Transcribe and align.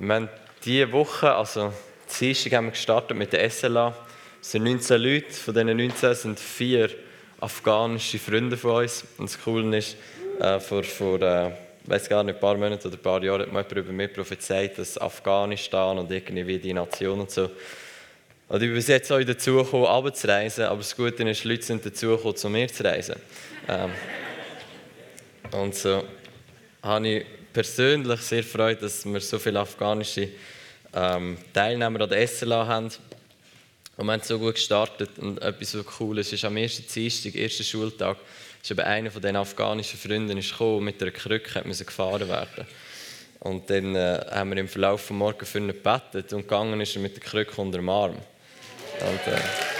Wir 0.00 0.14
haben 0.14 0.28
diese 0.64 0.92
Woche, 0.92 1.32
also 1.34 1.72
Dienstag, 2.20 2.52
haben 2.52 2.66
wir 2.66 2.70
gestartet 2.70 3.16
mit 3.16 3.32
der 3.32 3.50
SLA. 3.50 3.96
Es 4.40 4.52
sind 4.52 4.62
19 4.62 5.02
Leute, 5.02 5.32
von 5.32 5.52
diesen 5.52 5.76
19 5.76 6.14
sind 6.14 6.38
vier 6.38 6.90
afghanische 7.40 8.20
Freunde 8.20 8.56
von 8.56 8.82
uns. 8.82 9.04
Und 9.18 9.28
das 9.28 9.42
Coole 9.42 9.76
ist, 9.76 9.96
äh, 10.38 10.60
vor, 10.60 10.84
vor 10.84 11.20
äh, 11.20 11.50
weiß 11.84 12.08
gar 12.08 12.22
nicht, 12.22 12.36
ein 12.36 12.40
paar 12.40 12.56
Monaten 12.56 12.86
oder 12.86 12.96
ein 12.96 13.02
paar 13.02 13.24
Jahren 13.24 13.40
hat 13.40 13.48
jemand 13.48 13.72
über 13.72 13.92
mich 13.92 14.12
prophezeit, 14.12 14.78
dass 14.78 14.98
Afghanistan 14.98 15.98
und 15.98 16.12
irgendwie 16.12 16.58
die 16.58 16.72
Nation 16.72 17.18
und 17.18 17.32
so. 17.32 17.50
Und 18.48 18.62
ich 18.62 18.68
bin 18.68 18.74
bis 18.74 18.86
jetzt 18.86 19.10
auch 19.10 19.20
dazu 19.20 19.56
gekommen, 19.56 19.84
runterzureisen, 19.84 20.66
aber 20.66 20.78
das 20.78 20.96
Gute 20.96 21.28
ist, 21.28 21.42
Leute 21.42 21.62
sind 21.62 21.84
dazu 21.84 22.10
gekommen, 22.10 22.36
zu 22.36 22.48
mir 22.48 22.68
zu 22.68 22.84
reisen. 22.84 23.16
Ähm, 23.66 23.90
und 25.50 25.74
so 25.74 26.04
habe 26.84 27.08
ich 27.08 27.26
persönlich 27.52 28.20
sehr 28.20 28.44
Freude, 28.44 28.82
dass 28.82 29.04
wir 29.04 29.20
so 29.20 29.38
viele 29.38 29.60
afghanische 29.60 30.28
ähm, 30.94 31.38
Teilnehmer 31.52 32.00
an 32.02 32.08
der 32.08 32.26
SLA 32.26 32.66
haben. 32.66 32.90
Und 33.96 34.06
wir 34.06 34.12
haben 34.12 34.22
so 34.22 34.38
gut 34.38 34.54
gestartet. 34.54 35.18
Und 35.18 35.42
etwas 35.42 35.72
so 35.72 35.84
cool 36.00 36.18
ist, 36.18 36.32
ist 36.32 36.44
am 36.44 36.56
ersten 36.56 36.84
Dienstag, 36.92 37.34
ersten 37.34 37.64
Schultag, 37.64 38.16
ist 38.62 38.70
eben 38.70 38.80
einer 38.80 39.10
von 39.10 39.22
den 39.22 39.36
afghanischen 39.36 39.98
Freunden 39.98 40.40
gekommen, 40.40 40.84
mit 40.84 41.02
einer 41.02 41.10
Krücke 41.10 41.62
musste 41.66 41.84
gefahren 41.84 42.28
werden. 42.28 42.66
Und 43.40 43.70
dann 43.70 43.94
äh, 43.94 44.24
haben 44.30 44.50
wir 44.50 44.58
im 44.58 44.68
Verlauf 44.68 45.02
des 45.02 45.10
Morgens 45.10 45.48
für 45.48 45.58
ihn 45.58 45.68
gebetet 45.68 46.32
und 46.32 46.42
gegangen 46.42 46.80
ist 46.80 46.96
er 46.96 47.02
mit 47.02 47.14
der 47.14 47.22
Krücke 47.22 47.60
unter 47.60 47.78
dem 47.78 47.88
Arm. 47.88 48.16
Und, 49.00 49.32
äh, 49.32 49.77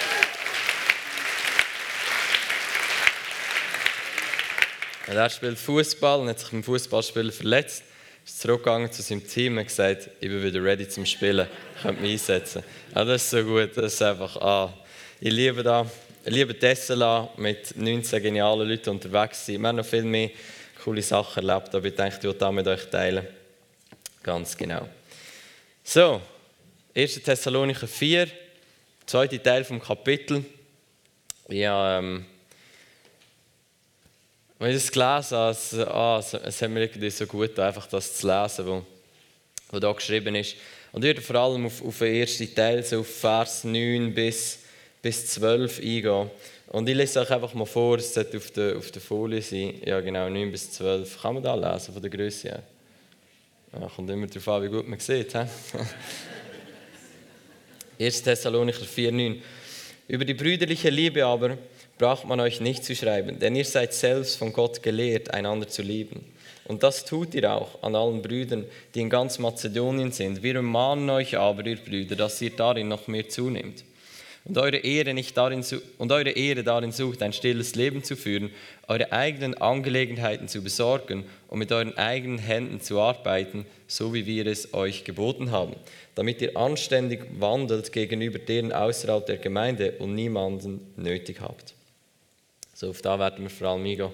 Und 5.08 5.16
er 5.16 5.30
spielt 5.30 5.58
Fußball 5.58 6.20
und 6.20 6.28
hat 6.28 6.38
sich 6.38 6.50
beim 6.50 6.62
Fußballspielen 6.62 7.32
verletzt. 7.32 7.82
Ist 8.26 8.40
zurückgegangen 8.40 8.92
zu 8.92 9.00
seinem 9.00 9.26
Team 9.26 9.56
und 9.56 9.64
gesagt, 9.64 10.10
ich 10.20 10.28
bin 10.28 10.42
wieder 10.42 10.62
ready 10.62 10.86
zum 10.86 11.06
Spielen, 11.06 11.48
ich 11.76 11.82
könnte 11.82 12.02
mich 12.02 12.12
einsetzen. 12.12 12.62
Ja, 12.94 13.04
das 13.06 13.22
ist 13.22 13.30
so 13.30 13.42
gut, 13.42 13.70
das 13.74 13.94
ist 13.94 14.02
einfach, 14.02 14.36
ah, 14.36 14.74
ich 15.18 15.32
liebe 15.32 15.62
da, 15.62 15.90
ich 16.26 16.32
liebe 16.32 16.58
Tessela 16.58 17.30
mit 17.38 17.74
19 17.74 18.22
genialen 18.22 18.68
Leuten 18.68 18.90
unterwegs 18.90 19.46
sein. 19.46 19.62
Wir 19.62 19.68
haben 19.68 19.76
noch 19.76 19.86
viel 19.86 20.02
mehr 20.02 20.30
coole 20.84 21.00
Sachen 21.00 21.48
erlebt, 21.48 21.74
aber 21.74 21.86
ich 21.86 21.94
denke, 21.94 22.18
ich 22.18 22.24
will 22.24 22.34
das 22.34 22.52
mit 22.52 22.66
euch 22.66 22.84
teilen. 22.90 23.26
Ganz 24.22 24.54
genau. 24.58 24.86
So, 25.82 26.20
1. 26.94 27.22
Thessalonicher 27.22 27.88
4, 27.88 28.28
zweiter 29.06 29.42
Teil 29.42 29.64
vom 29.64 29.80
Kapitel. 29.80 30.44
Ja, 31.48 31.98
ähm, 31.98 32.26
wenn 34.58 34.70
ich 34.70 34.76
das 34.76 34.90
gelesen 34.90 35.36
habe, 35.36 35.94
ah, 35.94 36.18
es 36.18 36.62
hat 36.62 36.70
mir 36.70 36.82
irgendwie 36.82 37.10
so 37.10 37.26
gut 37.26 37.58
einfach 37.58 37.86
das 37.86 38.16
zu 38.16 38.26
lesen, 38.26 38.84
was, 39.70 39.80
da 39.80 39.92
geschrieben 39.92 40.34
ist. 40.34 40.56
Und 40.90 41.04
ich 41.04 41.08
werde 41.08 41.20
vor 41.20 41.36
allem 41.36 41.66
auf, 41.66 41.84
auf 41.84 41.98
den 41.98 42.14
ersten 42.14 42.52
Teil, 42.54 42.82
so 42.82 43.00
auf 43.00 43.06
Vers 43.06 43.62
9 43.64 44.12
bis, 44.12 44.58
bis 45.00 45.26
12 45.28 45.78
eingehen. 45.78 46.30
Und 46.68 46.88
ich 46.88 46.96
lese 46.96 47.20
euch 47.20 47.30
einfach 47.30 47.54
mal 47.54 47.66
vor, 47.66 47.98
es 47.98 48.12
sollte 48.12 48.36
auf 48.36 48.50
der, 48.50 48.76
auf 48.76 48.90
der 48.90 49.00
Folie 49.00 49.42
sein. 49.42 49.80
Ja, 49.84 50.00
genau, 50.00 50.28
9 50.28 50.50
bis 50.50 50.72
12. 50.72 51.22
Kann 51.22 51.34
man 51.34 51.42
da 51.42 51.54
lesen, 51.54 51.92
von 51.92 52.02
der 52.02 52.10
Größe 52.10 52.48
her? 52.48 52.62
Ja, 53.72 53.86
kommt 53.88 54.10
immer 54.10 54.26
darauf 54.26 54.48
an, 54.48 54.62
wie 54.64 54.68
gut 54.68 54.88
man 54.88 54.98
sieht. 54.98 55.34
1. 57.98 58.22
Thessalonicher 58.22 58.84
4, 58.84 59.12
9. 59.12 59.42
Über 60.08 60.24
die 60.24 60.34
brüderliche 60.34 60.90
Liebe 60.90 61.24
aber 61.24 61.58
braucht 61.98 62.26
man 62.26 62.40
euch 62.40 62.60
nicht 62.60 62.84
zu 62.84 62.94
schreiben, 62.94 63.38
denn 63.38 63.56
ihr 63.56 63.64
seid 63.64 63.92
selbst 63.92 64.36
von 64.36 64.52
Gott 64.52 64.82
gelehrt, 64.82 65.34
einander 65.34 65.68
zu 65.68 65.82
lieben. 65.82 66.24
Und 66.64 66.82
das 66.82 67.04
tut 67.04 67.34
ihr 67.34 67.50
auch 67.50 67.82
an 67.82 67.96
allen 67.96 68.20
Brüdern, 68.20 68.66
die 68.94 69.00
in 69.00 69.10
ganz 69.10 69.38
Mazedonien 69.38 70.12
sind. 70.12 70.42
Wir 70.42 70.56
ermahnen 70.56 71.08
euch 71.08 71.36
aber, 71.38 71.64
ihr 71.64 71.76
Brüder, 71.76 72.14
dass 72.14 72.40
ihr 72.42 72.50
darin 72.50 72.88
noch 72.88 73.08
mehr 73.08 73.28
zunehmt. 73.28 73.84
Und 74.44 74.56
eure, 74.56 74.76
Ehre 74.78 75.12
nicht 75.14 75.36
darin, 75.36 75.64
und 75.98 76.12
eure 76.12 76.30
Ehre 76.30 76.62
darin 76.62 76.92
sucht, 76.92 77.22
ein 77.22 77.32
stilles 77.32 77.74
Leben 77.74 78.04
zu 78.04 78.16
führen, 78.16 78.50
eure 78.86 79.12
eigenen 79.12 79.54
Angelegenheiten 79.54 80.48
zu 80.48 80.62
besorgen 80.62 81.24
und 81.48 81.58
mit 81.58 81.72
euren 81.72 81.96
eigenen 81.98 82.38
Händen 82.38 82.80
zu 82.80 83.00
arbeiten, 83.00 83.66
so 83.86 84.14
wie 84.14 84.26
wir 84.26 84.46
es 84.46 84.72
euch 84.74 85.04
geboten 85.04 85.50
haben, 85.50 85.74
damit 86.14 86.40
ihr 86.40 86.56
anständig 86.56 87.26
wandelt 87.38 87.92
gegenüber 87.92 88.38
denen 88.38 88.72
außerhalb 88.72 89.26
der 89.26 89.38
Gemeinde 89.38 89.92
und 89.98 90.14
niemanden 90.14 90.80
nötig 90.96 91.40
habt. 91.40 91.77
So, 92.78 92.90
auf 92.90 93.02
da 93.02 93.18
werden 93.18 93.42
wir 93.42 93.50
vor 93.50 93.70
allem 93.70 93.84
eingehen. 93.84 94.12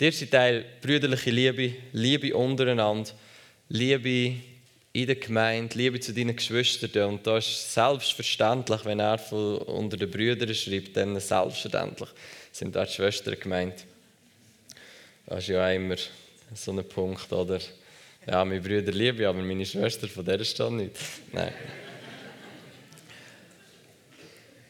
Der 0.00 0.06
erste 0.06 0.30
Teil, 0.30 0.64
brüderliche 0.80 1.30
Liebe, 1.30 1.74
Liebe 1.92 2.34
untereinander, 2.34 3.10
Liebe 3.68 4.36
in 4.94 5.06
der 5.06 5.16
Gemeinde, 5.16 5.76
Liebe 5.76 6.00
zu 6.00 6.14
deinen 6.14 6.34
Geschwistern. 6.34 7.10
Und 7.10 7.26
das 7.26 7.46
ist 7.46 7.74
selbstverständlich, 7.74 8.86
wenn 8.86 9.00
er 9.00 9.18
von 9.18 9.58
unter 9.58 9.98
den 9.98 10.10
Brüdern 10.10 10.54
schreibt, 10.54 10.96
dann 10.96 11.20
selbstverständlich 11.20 12.08
sind 12.52 12.74
auch 12.74 12.86
die 12.86 12.92
Schwestern 12.92 13.38
gemeint. 13.38 13.84
Das 15.26 15.40
ist 15.40 15.48
ja 15.48 15.68
auch 15.68 15.74
immer 15.74 15.96
so 16.54 16.72
ein 16.72 16.88
Punkt, 16.88 17.30
oder? 17.34 17.60
Ja, 18.26 18.46
meine 18.46 18.62
Brüder 18.62 18.92
liebe 18.92 19.24
ich, 19.24 19.28
aber 19.28 19.42
meine 19.42 19.66
Schwester 19.66 20.08
von 20.08 20.24
der 20.24 20.42
steht 20.42 20.70
nicht. 20.70 20.96
Nein. 21.32 21.52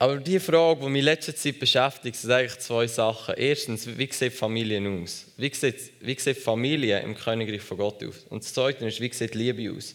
Aber 0.04 0.18
die 0.18 0.38
Frage, 0.38 0.80
die 0.82 0.90
mich 0.90 0.98
in 0.98 1.06
letzter 1.06 1.34
Zeit 1.34 1.58
beschäftigt, 1.58 2.16
sind 2.16 2.30
eigentlich 2.30 2.58
zwei 2.58 2.86
Sachen. 2.86 3.36
Erstens, 3.38 3.86
wie 3.86 4.06
sieht 4.12 4.34
Familie 4.34 4.78
aus? 4.86 5.24
Wie 5.38 5.50
sieht, 5.54 5.92
wie 5.98 6.20
sieht 6.20 6.36
Familie 6.36 7.00
im 7.00 7.14
Königreich 7.14 7.62
von 7.62 7.78
Gott 7.78 8.04
aus? 8.04 8.26
Und 8.28 8.44
das 8.44 8.52
Zweite 8.52 8.84
ist, 8.84 9.00
wie 9.00 9.10
sieht 9.10 9.34
Liebe 9.34 9.74
aus? 9.74 9.94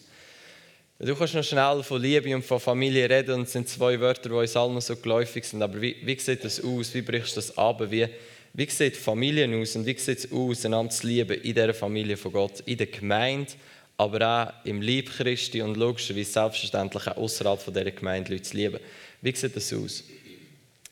Du 0.98 1.14
kannst 1.14 1.34
noch 1.34 1.44
schnell 1.44 1.84
von 1.84 2.02
Liebe 2.02 2.34
und 2.34 2.44
von 2.44 2.58
Familie 2.58 3.08
reden 3.08 3.36
und 3.36 3.42
es 3.42 3.52
sind 3.52 3.68
zwei 3.68 4.00
Wörter, 4.00 4.30
die 4.30 4.34
uns 4.34 4.56
allen 4.56 4.80
so 4.80 4.96
geläufig 4.96 5.44
sind. 5.44 5.62
Aber 5.62 5.80
wie, 5.80 5.94
wie 6.02 6.18
sieht 6.18 6.42
das 6.42 6.60
aus? 6.60 6.92
Wie 6.92 7.02
brichst 7.02 7.36
du 7.36 7.40
das 7.40 7.56
ab? 7.56 7.80
Wie, 7.88 8.08
wie 8.52 8.68
sieht 8.68 8.96
Familie 8.96 9.46
aus 9.60 9.76
und 9.76 9.86
wie 9.86 9.96
sieht 9.96 10.18
es 10.18 10.32
aus, 10.32 10.66
einander 10.66 10.90
zu 10.90 11.06
lieben 11.06 11.40
in 11.40 11.54
dieser 11.54 11.72
Familie 11.72 12.16
von 12.16 12.32
Gott, 12.32 12.64
in 12.66 12.78
der 12.78 12.88
Gemeinde, 12.88 13.52
aber 13.96 14.26
auch 14.26 14.66
im 14.66 14.82
Lieb 14.82 15.10
Christi 15.16 15.62
und 15.62 15.76
logischerweise 15.76 16.32
selbstverständlich 16.32 17.06
auch 17.06 17.16
außerhalb 17.16 17.64
dieser 17.64 17.90
Gemeinde 17.92 18.32
Leute 18.32 18.42
zu 18.42 18.56
lieben. 18.56 18.80
Wie 19.22 19.34
sieht 19.34 19.56
das 19.56 19.72
aus? 19.72 20.04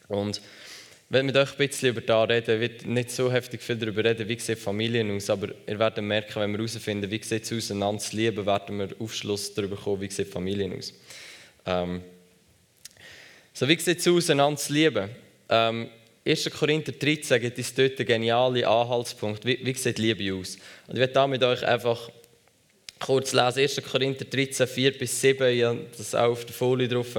Und 0.08 0.40
wenn 1.10 1.32
wir 1.32 1.40
euch 1.40 1.52
ein 1.52 1.56
bisschen 1.56 1.88
über 1.90 2.02
das 2.02 2.28
reden, 2.28 2.60
wird 2.60 2.86
nicht 2.86 3.10
so 3.10 3.32
heftig 3.32 3.62
viel 3.62 3.76
darüber 3.76 4.04
reden, 4.04 4.28
wie 4.28 4.38
sieht 4.38 4.58
Familien 4.58 5.10
aus, 5.10 5.30
aber 5.30 5.48
ihr 5.66 5.78
werdet 5.78 6.04
merken, 6.04 6.40
wenn 6.40 6.52
wir 6.52 6.58
herausfinden, 6.58 7.10
wie 7.10 7.22
sieht 7.22 7.44
es 7.44 7.52
aus, 7.52 7.70
einander 7.70 8.02
zu 8.02 8.14
lieben, 8.14 8.44
werden 8.44 8.78
wir 8.78 8.88
Aufschluss 8.98 9.54
darüber 9.54 9.76
bekommen, 9.76 10.02
wie 10.02 10.10
sieht 10.10 10.28
Familien 10.28 10.76
aus. 10.76 10.92
Ähm, 11.64 12.02
so, 13.54 13.66
wie 13.66 13.78
sieht 13.78 14.00
es 14.00 14.08
aus, 14.08 14.28
einander 14.28 14.60
zu 14.60 14.72
lieben? 14.72 15.08
Ähm, 15.48 15.88
1. 16.26 16.50
Korinther 16.50 16.92
13 16.92 17.40
gibt 17.40 17.58
es 17.58 17.72
dort 17.72 17.98
einen 17.98 18.06
genialen 18.06 18.64
Anhaltspunkt. 18.64 19.46
Wie, 19.46 19.64
wie 19.64 19.72
sieht 19.72 19.98
Liebe 19.98 20.34
aus? 20.34 20.58
Und 20.86 20.94
ich 20.94 21.00
werde 21.00 21.14
da 21.14 21.26
mit 21.26 21.42
euch 21.42 21.66
einfach 21.66 22.10
kurz 22.98 23.32
lesen. 23.32 23.60
1. 23.60 23.82
Korinther 23.90 24.26
13, 24.26 24.66
4 24.66 24.98
bis 24.98 25.18
7, 25.22 25.48
ich 25.48 25.64
habe 25.64 25.86
das 25.96 26.14
auch 26.14 26.32
auf 26.32 26.44
der 26.44 26.54
Folie 26.54 26.86
drauf 26.86 27.16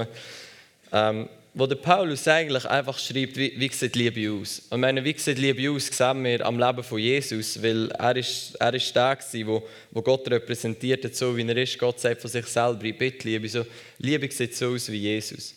ähm, 0.92 1.28
wo 1.52 1.66
der 1.66 1.76
Paulus 1.76 2.28
eigentlich 2.28 2.64
einfach 2.64 2.98
schreibt, 2.98 3.36
wie, 3.36 3.52
wie 3.56 3.68
sieht 3.68 3.96
Liebe 3.96 4.30
aus. 4.32 4.62
Und 4.70 4.80
meine, 4.80 5.04
wie 5.04 5.18
sieht 5.18 5.38
Liebe 5.38 5.70
aus, 5.70 5.86
sehen 5.86 6.22
wir 6.22 6.46
am 6.46 6.58
Leben 6.58 6.84
von 6.84 6.98
Jesus, 6.98 7.60
weil 7.60 7.90
er 7.90 8.16
ist, 8.16 8.54
er 8.60 8.72
ist 8.74 8.94
der 8.94 9.16
gewesen, 9.16 9.46
wo, 9.48 9.62
wo 9.90 10.00
Gott 10.00 10.30
repräsentiert 10.30 11.04
hat, 11.04 11.16
so 11.16 11.36
wie 11.36 11.46
er 11.46 11.56
ist. 11.56 11.78
Gott 11.78 11.98
sagt 11.98 12.20
von 12.20 12.30
sich 12.30 12.46
selber, 12.46 12.84
ich 12.84 12.96
bitte 12.96 13.26
Liebe. 13.26 13.48
So, 13.48 13.66
Liebe 13.98 14.30
sieht 14.30 14.54
so 14.54 14.68
aus 14.68 14.90
wie 14.90 14.98
Jesus. 14.98 15.56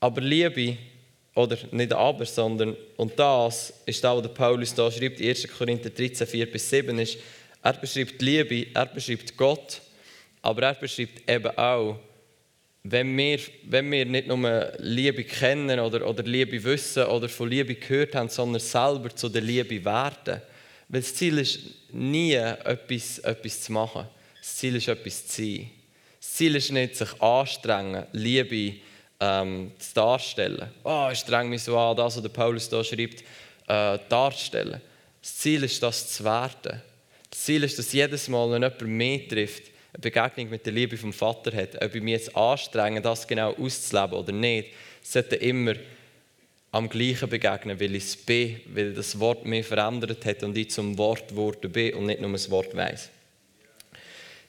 Aber 0.00 0.20
Liebe, 0.20 0.76
oder 1.36 1.56
nicht 1.70 1.92
aber, 1.92 2.26
sondern, 2.26 2.76
und 2.96 3.16
das 3.16 3.72
ist 3.86 4.02
das, 4.02 4.16
was 4.16 4.22
der 4.22 4.30
Paulus 4.30 4.74
da 4.74 4.90
schreibt, 4.90 5.20
1. 5.20 5.46
Korinther 5.56 5.90
13, 5.90 6.26
4 6.26 6.50
bis 6.50 6.68
7, 6.68 6.98
ist, 6.98 7.16
er 7.62 7.74
beschreibt 7.74 8.20
Liebe, 8.20 8.66
er 8.74 8.86
beschreibt 8.86 9.36
Gott, 9.36 9.80
aber 10.42 10.62
er 10.62 10.74
beschreibt 10.74 11.30
eben 11.30 11.56
auch 11.56 12.00
wenn 12.82 13.16
wir, 13.16 13.38
wenn 13.64 13.90
wir 13.90 14.06
nicht 14.06 14.26
nur 14.26 14.72
Liebe 14.78 15.24
kennen 15.24 15.78
oder, 15.80 16.06
oder 16.06 16.22
Liebe 16.22 16.62
wissen 16.64 17.04
oder 17.04 17.28
von 17.28 17.50
Liebe 17.50 17.74
gehört 17.74 18.14
haben, 18.14 18.28
sondern 18.28 18.60
selber 18.60 19.14
zu 19.14 19.28
der 19.28 19.42
Liebe 19.42 19.84
werden. 19.84 20.40
Weil 20.88 21.00
das 21.02 21.14
Ziel 21.14 21.38
ist 21.38 21.60
nie, 21.92 22.34
etwas, 22.34 23.18
etwas 23.18 23.62
zu 23.62 23.72
machen. 23.72 24.06
Das 24.38 24.56
Ziel 24.56 24.76
ist, 24.76 24.88
etwas 24.88 25.26
zu 25.26 25.42
sein. 25.42 25.70
Das 26.18 26.32
Ziel 26.32 26.56
ist 26.56 26.72
nicht, 26.72 26.96
sich 26.96 27.20
anstrengen, 27.20 28.06
Liebe 28.12 28.76
ähm, 29.20 29.72
zu 29.78 29.94
darstellen. 29.94 30.70
Oh, 30.82 31.08
ich 31.12 31.18
streng 31.18 31.50
mich 31.50 31.62
so 31.62 31.78
an, 31.78 31.96
das, 31.96 32.22
was 32.22 32.32
Paulus 32.32 32.68
da 32.68 32.82
schreibt, 32.82 33.20
äh, 33.68 33.98
darstellen. 34.08 34.80
Das 35.20 35.36
Ziel 35.36 35.62
ist, 35.64 35.82
das 35.82 36.14
zu 36.14 36.24
werden. 36.24 36.82
Das 37.28 37.40
Ziel 37.40 37.62
ist, 37.62 37.78
dass 37.78 37.92
jedes 37.92 38.26
Mal, 38.28 38.50
wenn 38.50 38.62
jemand 38.62 38.82
mehr 38.82 39.28
trifft, 39.28 39.69
eine 39.92 40.00
Begegnung 40.00 40.50
mit 40.50 40.64
der 40.64 40.72
Liebe 40.72 40.96
vom 40.96 41.12
Vater 41.12 41.54
hat, 41.56 41.82
ob 41.82 41.94
ich 41.94 42.02
mich 42.02 42.12
jetzt 42.12 42.36
anstrenge, 42.36 43.00
das 43.00 43.26
genau 43.26 43.52
auszuleben 43.54 44.18
oder 44.18 44.32
nicht, 44.32 44.68
sollte 45.02 45.36
immer 45.36 45.74
am 46.72 46.88
gleichen 46.88 47.28
begegnen, 47.28 47.80
weil 47.80 47.96
ich 47.96 48.04
es 48.04 48.16
bin, 48.16 48.60
weil 48.66 48.94
das 48.94 49.18
Wort 49.18 49.44
mich 49.44 49.66
verändert 49.66 50.24
hat 50.24 50.42
und 50.44 50.56
ich 50.56 50.70
zum 50.70 50.96
Wort 50.98 51.28
geworden 51.28 51.72
bin 51.72 51.94
und 51.94 52.06
nicht 52.06 52.20
nur 52.20 52.30
das 52.30 52.50
Wort 52.50 52.74
weiß. 52.76 53.10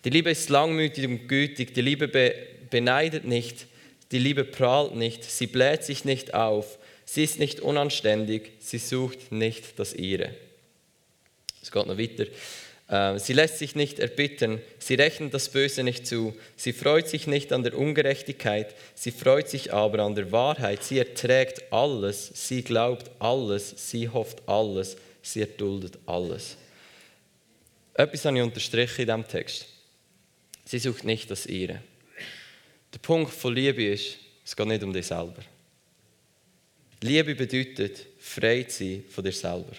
Die 0.04 0.10
Liebe 0.10 0.32
ist 0.32 0.50
langmütig 0.50 1.08
und 1.08 1.28
gütig, 1.28 1.74
die 1.74 1.82
Liebe 1.82 2.08
be 2.08 2.34
beneidet 2.70 3.26
nicht, 3.26 3.68
die 4.12 4.20
Liebe 4.20 4.46
prahlt 4.46 4.96
nicht, 4.96 5.24
sie 5.26 5.48
bläht 5.48 5.84
sich 5.84 6.06
nicht 6.06 6.34
auf, 6.34 6.78
sie 7.06 7.24
ist 7.24 7.38
nicht 7.38 7.60
unanständig, 7.60 8.52
sie 8.60 8.78
sucht 8.78 9.32
nicht 9.32 9.78
das 9.78 9.94
ihre. 9.94 10.34
Es 11.62 11.72
geht 11.72 11.86
noch 11.86 11.98
weiter. 11.98 12.26
Ähm, 12.94 13.20
sie 13.20 13.32
lässt 13.32 13.58
sich 13.58 13.74
nicht 13.74 14.00
erbitten, 14.00 14.60
sie 14.78 14.96
rechnet 14.96 15.34
das 15.34 15.48
Böse 15.48 15.82
nicht 15.82 16.06
zu, 16.06 16.36
sie 16.58 16.74
freut 16.74 17.08
sich 17.08 17.26
nicht 17.26 17.54
an 17.54 17.64
der 17.64 17.78
Ungerechtigkeit, 17.78 18.76
sie 18.96 19.12
freut 19.12 19.48
sich 19.50 19.74
aber 19.74 20.00
an 20.00 20.14
der 20.14 20.34
Wahrheit, 20.34 20.84
sie 20.84 21.00
erträgt 21.00 21.72
alles, 21.72 22.32
sie 22.34 22.62
glaubt 22.62 23.10
alles, 23.20 23.74
sie 23.78 24.10
hofft 24.10 24.46
alles, 24.46 24.98
sie 25.22 25.40
erduldet 25.40 25.98
alles. 26.06 26.58
Etwas 27.94 28.26
habe 28.26 28.38
ich 28.38 28.44
unterstrichen 28.44 29.02
in 29.02 29.08
diesem 29.08 29.28
Text. 29.28 29.68
Sie 30.66 30.80
sucht 30.80 31.06
nicht 31.06 31.32
das 31.32 31.46
ihre. 31.46 31.82
Der 32.94 33.00
Punkt 33.00 33.34
von 33.34 33.56
Liebe 33.56 33.86
ist, 33.86 34.18
es 34.44 34.54
geht 34.54 34.68
nicht 34.68 34.84
um 34.84 34.92
dich 34.92 35.08
selber. 35.08 35.44
Liebe 37.00 37.36
bedeutet, 37.36 38.06
frei 38.20 38.64
zu 38.64 38.84
sein 38.84 39.04
von 39.10 39.24
dir 39.24 39.32
selber. 39.32 39.72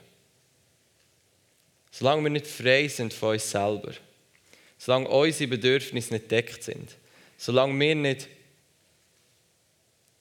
Solange 1.92 2.24
wir 2.24 2.30
nicht 2.30 2.46
frei 2.46 2.88
sind 2.88 3.12
von 3.12 3.34
uns 3.34 3.50
selber, 3.50 3.92
solange 4.78 5.08
unsere 5.08 5.50
Bedürfnisse 5.50 6.14
nicht 6.14 6.30
deckt 6.30 6.64
sind, 6.64 6.96
solange 7.36 7.78
wir 7.78 7.94
nicht 7.94 8.28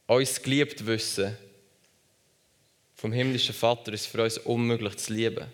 uns 0.05 0.41
geliebt 0.41 0.85
wissen, 0.85 1.35
vom 2.95 3.13
himmlischen 3.13 3.55
Vater 3.55 3.93
ist 3.93 4.01
es 4.01 4.07
für 4.07 4.21
uns 4.21 4.37
unmöglich 4.39 4.95
zu 4.97 5.13
lieben. 5.13 5.47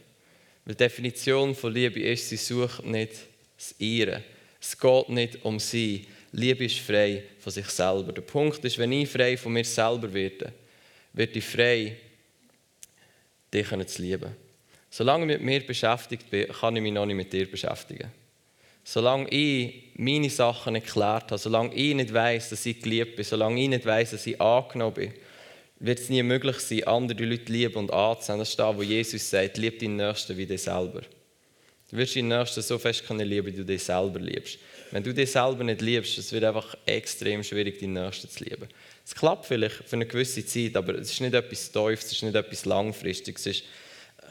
Weil 0.66 0.75
die 0.75 0.84
Definition 0.84 1.56
von 1.56 1.72
Liebe 1.72 2.02
ist, 2.02 2.28
sie 2.28 2.36
sucht 2.36 2.84
nicht 2.84 3.14
das 3.56 3.75
Ihre. 3.78 4.24
Es 4.60 4.78
geht 4.78 5.10
nicht 5.10 5.46
um 5.46 5.60
sie. 5.60 6.08
Liebe 6.34 6.66
ist 6.66 6.80
frei 6.80 7.24
von 7.40 7.54
sich 7.54 7.68
selber. 7.68 8.12
Der 8.12 8.24
Punkt 8.24 8.66
ist, 8.66 8.78
wenn 8.78 8.92
ich 8.92 9.10
frei 9.10 9.38
von 9.38 9.54
mir 9.54 9.64
selber 9.64 10.12
werde, 10.12 10.52
werde 11.14 11.40
ich 11.40 11.46
frei, 11.46 11.96
dich 13.54 13.68
zu 13.88 14.02
lieben. 14.02 14.46
Solange 14.89 15.25
ich 15.25 15.39
mit 15.39 15.42
mir 15.42 15.66
beschäftigt 15.66 16.30
bin, 16.30 16.48
kann 16.48 16.75
ich 16.75 16.81
mich 16.81 16.94
noch 16.94 17.06
nicht 17.06 17.16
mit 17.16 17.34
dir 17.34 17.50
beschäftigen. 17.50 18.12
Solange 18.84 19.30
ich 19.30 19.92
meine 19.95 20.30
Sachen 20.30 20.74
nicht 20.74 20.86
geklärt 20.86 21.25
habe, 21.25 21.38
solange 21.38 21.75
ich 21.75 21.94
nicht 21.94 22.13
weiß, 22.13 22.50
dass 22.50 22.66
ich 22.66 22.81
geliebt 22.81 23.18
bin, 23.18 23.25
solange 23.25 23.62
ich 23.62 23.68
nicht 23.68 23.86
weiß, 23.86 24.12
dass 24.12 24.25
ich 24.25 24.39
angenommen 24.39 24.94
bin, 24.94 25.13
wird 25.80 26.00
es 26.00 26.10
nie 26.10 26.24
möglich 26.24 26.57
sein, 26.60 26.86
andere 26.86 27.25
Leute 27.25 27.51
lieben 27.51 27.75
und 27.75 27.92
anzunehmen. 27.92 28.39
Das 28.39 28.50
ist 28.50 28.60
da, 28.60 28.75
wo 28.75 28.81
Jesus 28.81 29.30
sagt, 29.30 29.57
lieb 29.57 29.80
deinen 29.80 29.98
Nächsten 29.98 30.38
wie 30.38 30.45
dich 30.45 30.63
selber. 30.63 31.01
Du 31.90 31.98
wirst 31.98 32.16
deinen 32.16 32.30
Nächsten 32.30 32.62
so 32.62 32.78
fest 32.78 33.06
können 33.06 33.28
lieben, 33.28 33.48
wie 33.48 33.57
du 33.57 33.63
dich 33.63 33.83
selber 33.83 34.19
liebst. 34.19 34.57
Wenn 34.92 35.04
du 35.04 35.13
dich 35.13 35.31
selber 35.31 35.63
nicht 35.63 35.81
liebst, 35.81 36.18
es 36.18 36.31
wird 36.31 36.44
einfach 36.44 36.75
extrem 36.86 37.44
schwierig, 37.44 37.80
deinen 37.80 37.94
Nächsten 37.94 38.30
zu 38.30 38.44
lieben. 38.44 38.68
Es 39.06 39.13
klappt 39.13 39.45
vielleicht 39.45 39.83
für 39.86 39.95
eine 39.95 40.06
gewisse 40.06 40.45
Zeit, 40.45 40.75
aber 40.75 40.95
es 40.95 41.12
ist 41.12 41.22
nicht 41.22 41.33
etwas 41.33 41.72
Teufels, 41.72 42.06
es 42.06 42.13
ist 42.13 42.24
nicht 42.24 42.36
etwas 42.36 42.66
Langfristiges, 42.66 43.45
es 43.45 43.57
ist 43.57 43.63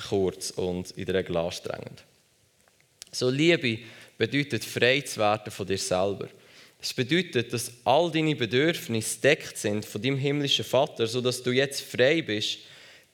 kurz 0.09 0.51
und 0.51 0.91
in 0.93 1.07
der 1.07 1.17
Regel 1.17 1.37
anstrengend. 1.37 2.05
So 3.13 3.31
Liebe 3.31 3.79
bedeutet 4.19 4.65
frei 4.65 5.01
zu 5.01 5.21
werden 5.21 5.51
von 5.51 5.67
dir 5.67 5.79
selber. 5.79 6.29
Es 6.81 6.93
bedeutet, 6.93 7.53
dass 7.53 7.73
all 7.85 8.11
deine 8.11 8.37
Bedürfnisse 8.37 9.21
deckt 9.21 9.57
sind 9.57 9.85
von 9.85 10.01
deinem 10.01 10.19
himmlischen 10.19 10.65
Vater, 10.65 11.07
sodass 11.07 11.43
du 11.43 11.51
jetzt 11.51 11.81
frei 11.81 12.23
bist, 12.23 12.59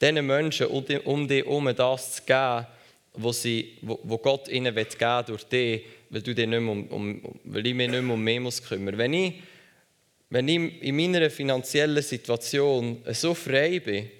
diesen 0.00 0.26
Menschen 0.26 0.67
um 0.67 1.29
dich 1.29 1.44
herum 1.44 1.73
das 1.75 2.17
zu 2.17 2.23
geben, 2.23 2.67
wo, 3.14 3.32
sie, 3.32 3.78
wo, 3.82 4.19
Gott 4.19 4.49
ihnen 4.49 4.75
geben 4.75 4.90
will, 4.99 5.25
durch 5.26 5.44
dich, 5.44 5.82
weil, 6.11 6.23
du 6.23 6.35
dich 6.35 6.46
nicht 6.46 6.58
um, 6.58 6.87
um, 6.88 7.23
weil 7.44 7.67
ich 7.67 7.75
mich 7.75 7.88
nicht 7.88 8.02
mehr 8.02 8.14
um 8.14 8.23
mehr 8.23 8.40
muss 8.40 8.62
kümmern 8.62 8.99
Wenn 8.99 9.14
ich, 9.14 9.35
wenn 10.31 10.49
ich 10.49 10.82
in 10.82 10.96
meiner 10.96 11.31
finanziellen 11.31 12.02
Situation 12.02 13.02
so 13.12 13.35
frei 13.35 13.81
bin, 13.81 14.11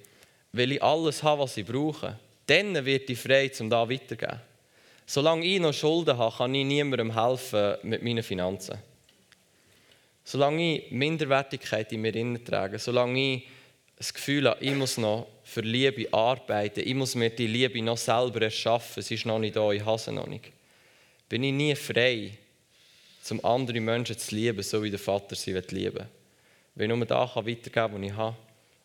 weil 0.53 0.73
ich 0.73 0.83
alles 0.83 1.23
habe, 1.23 1.43
was 1.43 1.57
ich 1.57 1.67
brauche, 1.67 2.19
dann 2.47 2.85
wird 2.85 3.09
ich 3.11 3.19
frei, 3.19 3.51
um 3.61 3.71
da 3.71 3.89
weiterzugeben. 3.89 4.41
Solange 5.07 5.45
ich 5.45 5.61
noch 5.61 5.75
Schulden 5.75 6.17
habe, 6.17 6.37
kann 6.37 6.55
ich 6.55 6.65
niemandem 6.65 7.15
helfen 7.15 7.77
mit 7.83 8.03
meinen 8.03 8.23
Finanzen. 8.23 8.79
Solange 10.25 10.77
ich 10.77 10.91
Minderwertigkeit 10.91 11.93
in 11.93 12.01
mir 12.01 12.45
trage, 12.45 12.79
solange 12.79 13.35
ich 13.35 13.49
das 13.97 14.15
Gefühl 14.15 14.49
habe, 14.49 14.65
ich 14.65 14.75
muss 14.75 14.97
noch 14.99 15.27
für 15.45 15.61
Liebe 15.61 16.13
arbeiten, 16.13 16.81
ich 16.81 16.95
muss 16.95 17.15
mir 17.15 17.31
die 17.31 17.47
Liebe 17.47 17.83
noch 17.83 17.99
selber 17.99 18.43
erschaffen, 18.43 19.03
sie 19.03 19.15
ist 19.15 19.27
noch 19.27 19.39
nicht 19.39 19.57
da, 19.57 19.71
ich 19.71 19.85
habe 19.85 19.99
sie 19.99 20.13
noch 20.13 20.27
nicht, 20.27 20.53
bin 21.29 21.43
ich 21.43 21.53
nie 21.53 21.75
frei, 21.75 22.33
um 23.31 23.45
andere 23.45 23.81
Menschen 23.81 24.19
zu 24.19 24.35
lieben, 24.35 24.63
so 24.63 24.83
wie 24.83 24.91
der 24.91 24.99
Vater 24.99 25.35
sie 25.35 25.53
lieben 25.53 25.95
will. 25.95 26.07
Weil 26.75 26.91
ich 26.91 26.97
nur 26.97 27.07
da 27.07 27.31
weitergeben 27.35 27.73
kann, 27.73 27.95
was 27.95 28.03
ich 28.03 28.13
habe. 28.13 28.37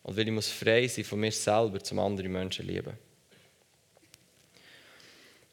Und 0.02 0.16
weil 0.16 0.26
ich 0.26 0.32
muss 0.32 0.48
frei 0.48 0.86
sein 0.86 1.04
von 1.04 1.20
mir 1.20 1.32
selber, 1.32 1.78
um 1.90 1.98
andere 1.98 2.28
Menschen 2.28 2.64
zu 2.64 2.70
lieben. 2.70 3.07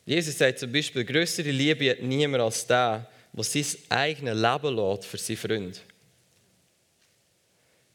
Jesus 0.05 0.37
sagt 0.37 0.59
zum 0.59 0.71
Beispiel, 0.71 1.03
größere 1.03 1.49
Liebe 1.49 1.89
hat 1.89 2.01
niemand 2.01 2.43
als 2.43 2.67
der, 2.67 3.09
der 3.33 3.43
sein 3.43 3.65
eigenes 3.89 4.35
Leben 4.35 4.75
lässt 4.75 5.05
für 5.05 5.17
seinen 5.17 5.37
Freund. 5.37 5.81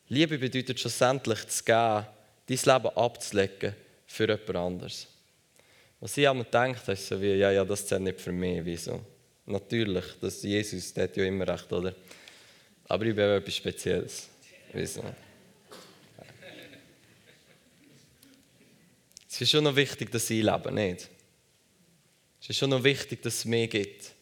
Liebe 0.09 0.39
bedeutet 0.39 0.81
schlussendlich 0.81 1.47
zu 1.47 1.63
geben, 1.63 2.07
dein 2.47 2.59
Leben 2.75 2.97
abzulegen 2.97 3.75
für 4.07 4.29
jemand 4.29 4.57
anderes. 4.57 5.07
Was 6.01 6.17
ich 6.17 6.29
einmal 6.29 6.47
denkt, 6.47 6.89
ist 6.89 7.07
so 7.07 7.21
wie, 7.21 7.35
ja, 7.35 7.53
ja, 7.53 7.65
das 7.65 7.87
zählt 7.87 8.03
nicht 8.03 8.21
für 8.21 8.33
mich, 8.33 8.65
wieso? 8.65 9.01
Natürlich, 9.47 10.05
das 10.21 10.43
Jesus, 10.43 10.93
der 10.93 11.05
hat 11.05 11.17
ja 11.17 11.25
immer 11.25 11.47
recht, 11.47 11.73
oder? 11.73 11.95
Aber 12.89 13.05
ich 13.05 13.15
bin 13.15 13.25
etwas 13.25 13.55
Spezielles. 13.55 14.29
Wieso? 14.73 15.05
Es 19.29 19.41
ist 19.41 19.51
schon 19.51 19.63
noch 19.63 19.77
wichtig, 19.77 20.11
dass 20.11 20.29
ich 20.29 20.43
lebe, 20.43 20.73
nicht? 20.73 21.09
Es 22.41 22.51
ist 22.51 22.59
schon 22.59 22.71
noch 22.71 22.83
wichtig, 22.83 23.23
dass 23.23 23.35
es 23.35 23.45
mehr 23.45 23.69
gibt. 23.69 24.13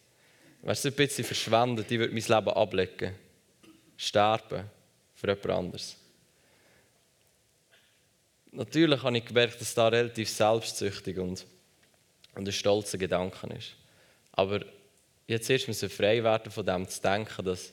Weißt 0.63 0.85
du, 0.85 0.89
ein 0.89 0.95
bisschen 0.95 1.25
verschwendet, 1.25 1.91
ich 1.91 1.99
würde 1.99 2.13
mein 2.13 2.23
Leben 2.23 2.57
ablegen. 2.57 3.15
Sterben 3.97 4.65
für 5.15 5.29
jemand 5.29 5.51
anderes. 5.51 5.97
Natürlich 8.51 9.03
habe 9.03 9.19
ich 9.19 9.25
gemerkt, 9.25 9.61
dass 9.61 9.75
das 9.75 9.93
relativ 9.93 10.29
selbstsüchtig 10.31 11.19
und, 11.19 11.47
und 12.35 12.49
ein 12.49 12.53
stolzer 12.53 12.99
Gedanke 12.99 13.47
ist. 13.57 13.75
Aber 14.33 14.65
jetzt 15.27 15.49
erst 15.51 15.69
müssen 15.69 15.91
frei 15.91 16.23
werden 16.25 16.51
von 16.51 16.67
dem 16.67 16.89
zu 16.89 17.01
denken, 17.01 17.45
dass 17.45 17.73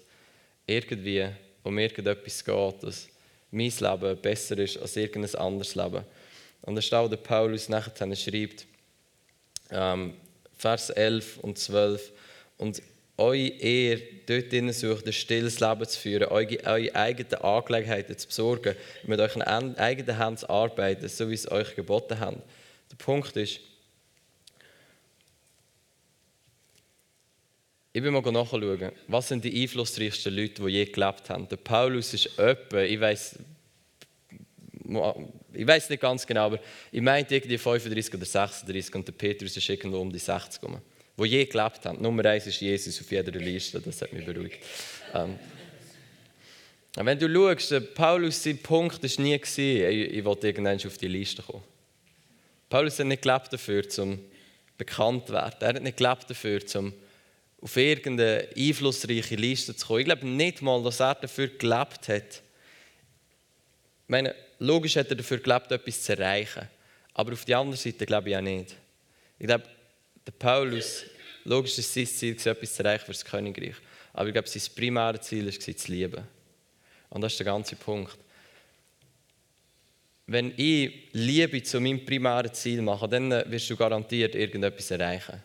irgendwie 0.67 1.27
um 1.63 1.77
irgendetwas 1.77 2.43
geht, 2.43 2.84
dass 2.84 3.08
mein 3.51 3.72
Leben 3.79 4.22
besser 4.22 4.58
ist 4.58 4.77
als 4.77 4.96
irgendein 4.96 5.36
anderes 5.36 5.75
Leben. 5.75 6.03
Und 6.62 6.75
da 6.75 6.81
steht 6.81 7.12
der 7.12 7.17
Paulus 7.17 7.69
nachher 7.69 8.15
schreibt, 8.15 8.65
ähm, 9.72 10.15
Vers 10.57 10.89
11 10.89 11.38
und 11.39 11.57
12. 11.57 12.12
Und 12.57 12.81
eure 13.17 13.38
Ehe 13.38 14.01
dort 14.25 14.51
drinnen 14.51 14.74
sucht, 14.74 15.05
ein 15.05 15.13
stilles 15.13 15.59
Leben 15.59 15.88
zu 15.88 16.00
führen, 16.00 16.27
eure, 16.29 16.63
eure 16.65 16.95
eigenen 16.95 17.35
Angelegenheiten 17.35 18.17
zu 18.17 18.27
besorgen, 18.27 18.75
mit 19.03 19.19
euren 19.19 19.41
eigenen 19.41 20.17
Händen 20.17 20.38
zu 20.38 20.50
arbeiten, 20.50 21.07
so 21.07 21.29
wie 21.29 21.35
es 21.35 21.50
euch 21.50 21.75
geboten 21.75 22.19
hat. 22.19 22.35
Der 22.91 22.95
Punkt 22.97 23.35
ist, 23.38 23.62
ich 27.93 28.03
will 28.03 28.12
mal 28.12 28.21
nachschauen, 28.21 28.91
was 29.07 29.29
sind 29.29 29.45
die 29.45 29.62
einflussreichsten 29.62 30.35
Leute, 30.35 30.62
die 30.62 30.69
je 30.69 30.85
gelebt 30.85 31.29
haben. 31.29 31.47
Der 31.47 31.55
Paulus 31.55 32.13
ist 32.13 32.38
öppe, 32.38 32.85
ich 32.85 33.00
weiß 33.00 33.39
ich 35.55 35.67
weiß 35.67 35.89
nicht 35.89 36.01
ganz 36.01 36.25
genau, 36.25 36.45
aber 36.45 36.59
ich 36.91 37.01
meinte 37.01 37.35
irgendwie 37.35 37.57
35 37.57 38.15
oder 38.15 38.25
36 38.25 38.95
und 38.95 39.07
der 39.07 39.13
Petrus 39.13 39.55
ist 39.55 39.69
irgendwo 39.69 40.00
um 40.00 40.12
die 40.12 40.19
60 40.19 40.62
rum, 40.63 40.79
wo 41.15 41.25
je 41.25 41.45
gelebt 41.45 41.85
haben. 41.85 42.01
Nummer 42.01 42.25
eins 42.25 42.47
ist 42.47 42.59
Jesus 42.59 43.00
auf 43.01 43.12
jeder 43.12 43.31
Liste, 43.39 43.81
das 43.81 44.01
hat 44.01 44.13
mich 44.13 44.25
beruhigt. 44.25 44.63
Ähm, 45.13 45.38
wenn 46.97 47.19
du 47.19 47.27
schaust, 47.27 47.93
Paulus, 47.93 48.41
sein 48.41 48.57
Punkt 48.59 49.03
war 49.03 49.24
nie, 49.24 49.35
ich, 49.35 49.57
ich 49.57 50.24
wollte 50.24 50.47
irgendwann 50.47 50.77
auf 50.85 50.97
die 50.97 51.07
Liste 51.07 51.41
kommen. 51.41 51.63
Paulus 52.69 52.97
hat 53.00 53.07
nicht 53.07 53.21
gelebt 53.21 53.51
dafür, 53.51 53.83
um 53.97 54.19
bekannt 54.77 55.27
zu 55.27 55.33
werden. 55.33 55.55
Er 55.59 55.67
hat 55.69 55.83
nicht 55.83 55.97
gelebt 55.97 56.29
dafür, 56.29 56.62
um 56.75 56.93
auf 57.62 57.77
irgendeine 57.77 58.47
einflussreiche 58.55 59.35
Liste 59.35 59.75
zu 59.75 59.88
kommen. 59.88 60.00
Ich 60.00 60.05
glaube 60.05 60.27
nicht 60.27 60.62
mal, 60.62 60.81
dass 60.83 61.00
er 61.00 61.15
dafür 61.15 61.47
gelebt 61.47 62.07
hat. 62.07 62.41
Meine, 64.07 64.35
logisch 64.59 64.95
hat 64.95 65.09
er 65.09 65.15
dafür 65.15 65.39
gelebt, 65.39 65.71
etwas 65.71 66.03
zu 66.03 66.17
erreichen. 66.17 66.67
Aber 67.13 67.33
auf 67.33 67.45
der 67.45 67.57
anderen 67.57 67.77
Seite 67.77 68.05
glaube 68.05 68.29
ich 68.29 68.38
auch 68.38 68.41
nicht. 68.41 68.75
Ich 69.39 69.47
glaube, 69.47 69.65
der 70.25 70.31
Paulus, 70.31 71.03
logisch 71.43 71.77
ist 71.77 71.93
sein 71.93 72.05
Ziel, 72.05 72.33
etwas 72.33 72.74
zu 72.75 72.83
erreichen 72.83 73.05
für 73.05 73.12
das 73.12 73.25
Königreich. 73.25 73.75
Aber 74.13 74.27
ich 74.27 74.33
glaube, 74.33 74.47
sein 74.47 74.62
primäres 74.75 75.21
Ziel 75.21 75.45
war, 75.45 75.77
zu 75.77 75.91
lieben. 75.91 76.24
Und 77.09 77.21
das 77.21 77.33
ist 77.33 77.39
der 77.39 77.45
ganze 77.45 77.75
Punkt. 77.75 78.17
Wenn 80.27 80.53
ich 80.57 81.09
Liebe 81.12 81.62
zu 81.62 81.79
meinem 81.79 82.03
primären 82.03 82.53
Ziel 82.53 82.81
mache, 82.81 83.07
dann 83.07 83.29
wirst 83.29 83.69
du 83.69 83.75
garantiert 83.75 84.33
irgendetwas 84.33 84.89
erreichen. 84.91 85.41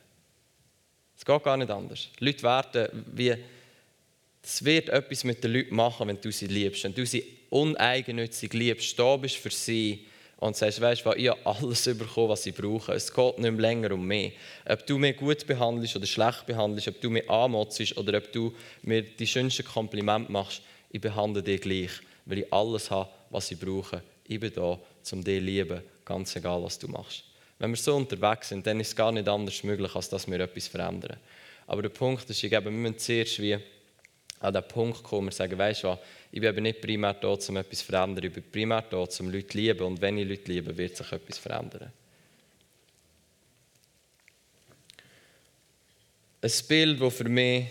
Es 1.16 1.24
geht 1.24 1.44
gar 1.44 1.56
nicht 1.56 1.70
anders. 1.70 2.08
Leute 2.18 2.42
werden 2.42 3.04
wie. 3.12 3.34
Es 4.42 4.64
wird 4.64 4.88
etwas 4.88 5.22
mit 5.22 5.44
den 5.44 5.52
Leuten 5.52 5.74
machen, 5.74 6.08
wenn 6.08 6.18
du 6.18 6.32
sie 6.32 6.46
liebst. 6.46 6.82
Wenn 6.84 6.94
du 6.94 7.04
sie 7.04 7.39
uneigennützig 7.50 8.52
liebst, 8.54 8.98
da 8.98 9.16
bist 9.16 9.36
für 9.36 9.50
sie 9.50 10.06
und 10.40 10.56
sagst, 10.56 10.80
weißt 10.80 11.04
du, 11.04 11.12
ich 11.12 11.28
habe 11.28 11.40
alles 11.44 11.84
bekommen, 11.98 12.30
was 12.30 12.42
sie 12.42 12.52
brauchen. 12.52 12.94
Es 12.94 13.12
geht 13.12 13.38
nicht 13.38 13.50
mehr 13.50 13.60
länger 13.60 13.92
um 13.92 14.06
mich. 14.06 14.32
Ob 14.66 14.86
du 14.86 14.98
mich 14.98 15.16
gut 15.16 15.46
behandelst 15.46 15.96
oder 15.96 16.06
schlecht 16.06 16.46
behandelst, 16.46 16.88
ob 16.88 17.00
du 17.00 17.10
mich 17.10 17.28
anmotzest 17.28 17.96
oder 17.98 18.18
ob 18.18 18.32
du 18.32 18.54
mir 18.82 19.02
die 19.02 19.26
schönsten 19.26 19.64
Komplimente 19.64 20.32
machst, 20.32 20.62
ich 20.90 21.00
behandle 21.00 21.42
dich 21.42 21.60
gleich, 21.60 21.90
weil 22.24 22.38
ich 22.38 22.52
alles 22.52 22.90
habe, 22.90 23.10
was 23.28 23.48
sie 23.48 23.54
brauchen. 23.54 24.00
Ich 24.26 24.40
bin 24.40 24.52
da, 24.54 24.78
um 25.12 25.24
dich 25.24 25.40
zu 25.40 25.44
lieben, 25.44 25.82
ganz 26.04 26.34
egal, 26.36 26.62
was 26.62 26.78
du 26.78 26.88
machst. 26.88 27.24
Wenn 27.58 27.70
wir 27.70 27.76
so 27.76 27.94
unterwegs 27.94 28.48
sind, 28.48 28.66
dann 28.66 28.80
ist 28.80 28.88
es 28.88 28.96
gar 28.96 29.12
nicht 29.12 29.28
anders 29.28 29.62
möglich, 29.62 29.94
als 29.94 30.08
dass 30.08 30.26
wir 30.26 30.40
etwas 30.40 30.66
verändern. 30.66 31.18
Aber 31.66 31.82
der 31.82 31.90
Punkt 31.90 32.28
ist, 32.30 32.42
ich 32.42 32.50
wir 32.50 32.60
müssen 32.62 32.98
zuerst 32.98 33.40
wie 33.40 33.58
an 34.40 34.54
den 34.54 34.66
Punkt 34.66 35.02
kommen, 35.02 35.28
wir 35.28 35.32
sagen, 35.32 35.56
weißt 35.56 35.84
du 35.84 35.88
was, 35.88 35.98
ich 36.32 36.40
bin 36.40 36.48
aber 36.48 36.60
nicht 36.60 36.80
primär 36.80 37.14
da, 37.14 37.28
um 37.28 37.56
etwas 37.56 37.78
zu 37.78 37.84
verändern, 37.84 38.24
ich 38.24 38.32
bin 38.32 38.50
primär 38.50 38.82
da, 38.82 38.96
um 38.96 39.30
Leute 39.30 39.46
zu 39.46 39.58
lieben 39.58 39.84
und 39.84 40.00
wenn 40.00 40.18
ich 40.18 40.28
Leute 40.28 40.50
liebe, 40.50 40.76
wird 40.76 40.96
sich 40.96 41.12
etwas 41.12 41.38
verändern. 41.38 41.92
Ein 46.42 46.52
Bild, 46.68 47.00
das 47.00 47.14
für 47.14 47.28
mich 47.28 47.66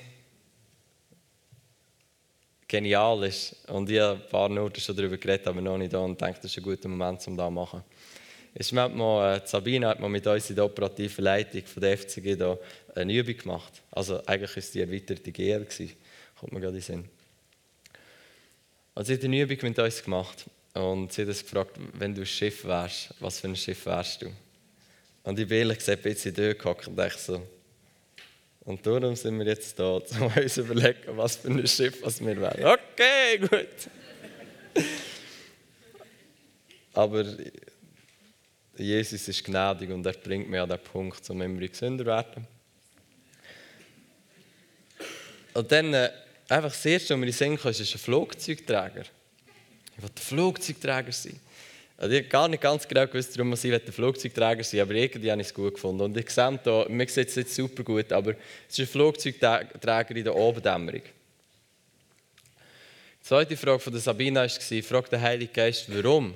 genial 2.68 3.24
ist 3.24 3.56
und 3.68 3.90
ich 3.90 4.00
habe 4.00 4.22
ein 4.22 4.30
paar 4.30 4.48
Minuten 4.48 4.80
schon 4.80 4.96
darüber 4.96 5.18
geredet, 5.18 5.48
aber 5.48 5.60
noch 5.60 5.78
nicht 5.78 5.92
da 5.92 6.00
und 6.00 6.22
denke, 6.22 6.40
das 6.42 6.52
ist 6.52 6.58
ein 6.58 6.64
guter 6.64 6.88
Moment, 6.88 7.28
um 7.28 7.36
das 7.36 7.48
zu 7.48 7.52
machen 7.52 7.84
ist 8.54 8.72
mal, 8.72 9.38
äh, 9.38 9.42
Sabine 9.46 9.88
hat 9.88 10.00
mit 10.00 10.26
uns 10.26 10.50
in 10.50 10.56
der 10.56 10.66
operativen 10.66 11.24
Leitung 11.24 11.64
von 11.64 11.82
der 11.82 11.98
FCG 11.98 12.36
da 12.36 12.58
eine 12.96 13.14
Übung 13.14 13.38
gemacht. 13.38 13.82
Also 13.92 14.26
eigentlich 14.26 14.52
war 14.52 14.58
es 14.58 14.72
die 14.72 14.82
erweiterte 14.82 15.32
GR, 15.32 15.60
gewesen. 15.60 15.92
Kommt 16.40 16.54
mir 16.54 16.60
gerade 16.60 16.78
in 16.78 16.82
den 16.82 16.84
Sinn. 16.84 17.10
Also 18.96 19.10
sie 19.10 19.14
hat 19.16 19.24
eine 19.24 19.42
Übung 19.42 19.58
mit 19.62 19.80
uns 19.80 20.04
gemacht 20.04 20.46
und 20.74 21.12
sie 21.12 21.22
hat 21.22 21.30
uns 21.30 21.44
gefragt, 21.44 21.78
wenn 21.94 22.16
du 22.16 22.22
ein 22.22 22.26
Schiff 22.26 22.66
wärst, 22.66 23.14
was 23.20 23.40
für 23.40 23.48
ein 23.48 23.56
Schiff 23.56 23.86
wärst 23.86 24.22
du? 24.22 24.32
Und 25.24 25.40
ich 25.40 25.48
bin 25.48 25.60
ehrlich 25.60 25.80
gesagt 25.80 26.00
ein 26.00 26.14
bisschen 26.14 26.34
dort 26.34 26.60
gehockt 26.60 26.88
und 26.88 26.96
dachte 26.96 27.20
so, 27.20 27.48
und 28.62 28.86
darum 28.86 29.16
sind 29.16 29.38
wir 29.40 29.46
jetzt 29.46 29.80
da, 29.80 29.96
um 30.20 30.34
uns 30.36 30.54
zu 30.54 30.62
überlegen, 30.62 31.18
was 31.18 31.38
für 31.38 31.50
ein 31.50 31.68
Schiff 31.68 32.04
was 32.04 32.20
wir 32.20 32.40
wären. 32.40 32.66
Okay, 32.66 33.38
gut. 33.40 34.86
Aber 36.94 37.26
Jesus 38.78 39.28
ist 39.28 39.44
gnädig 39.44 39.90
und 39.90 40.06
er 40.06 40.14
bringt 40.14 40.50
mich 40.50 40.60
an 40.60 40.70
den 40.70 40.80
Punkt, 40.80 41.30
um 41.30 41.42
immer 41.42 41.68
gesünder 41.68 42.04
zu 42.04 42.10
werden. 42.10 42.48
Und 45.54 45.72
dann, 45.72 45.94
äh, 45.94 46.12
einfach 46.52 46.72
das 46.72 46.86
Erste, 46.86 47.14
was 47.14 47.20
mir 47.20 47.28
in 47.28 47.34
den 47.34 47.58
kam, 47.58 47.72
ist 47.72 47.80
ein 47.80 48.00
Flugzeugträger. 48.00 49.04
Ich 49.96 50.04
wollte 50.04 50.22
ein 50.22 50.26
Flugzeugträger 50.26 51.12
sein. 51.12 51.40
Also 51.98 52.16
ich 52.16 52.22
habe 52.22 52.30
gar 52.30 52.48
nicht 52.48 52.62
ganz 52.62 52.88
genau 52.88 53.06
gewusst, 53.08 53.38
warum 53.38 53.54
ich 53.54 53.74
ein 53.74 53.82
Flugzeugträger 53.92 54.64
sein 54.64 54.80
aber 54.80 54.94
irgendwie 54.94 55.32
habe 55.32 55.42
ich 55.42 55.48
es 55.48 55.54
gut 55.54 55.74
gefunden. 55.74 56.02
Und 56.02 56.18
ich 56.18 56.30
sehe 56.30 56.60
hier, 56.64 56.86
mir 56.90 57.08
sieht 57.10 57.28
es 57.28 57.36
nicht 57.36 57.50
super 57.50 57.84
gut, 57.84 58.12
aber 58.14 58.32
es 58.32 58.74
ist 58.74 58.80
ein 58.80 58.88
Flugzeugträger 58.88 60.16
in 60.16 60.24
der 60.24 60.36
Obendämmerung. 60.36 61.02
Die 63.22 63.28
zweite 63.28 63.58
Frage 63.58 63.80
von 63.80 64.00
Sabina 64.00 64.44
war, 64.44 64.84
fragt 64.84 65.12
der 65.12 65.22
Heilige 65.22 65.52
Geist, 65.52 65.86
warum? 65.90 66.34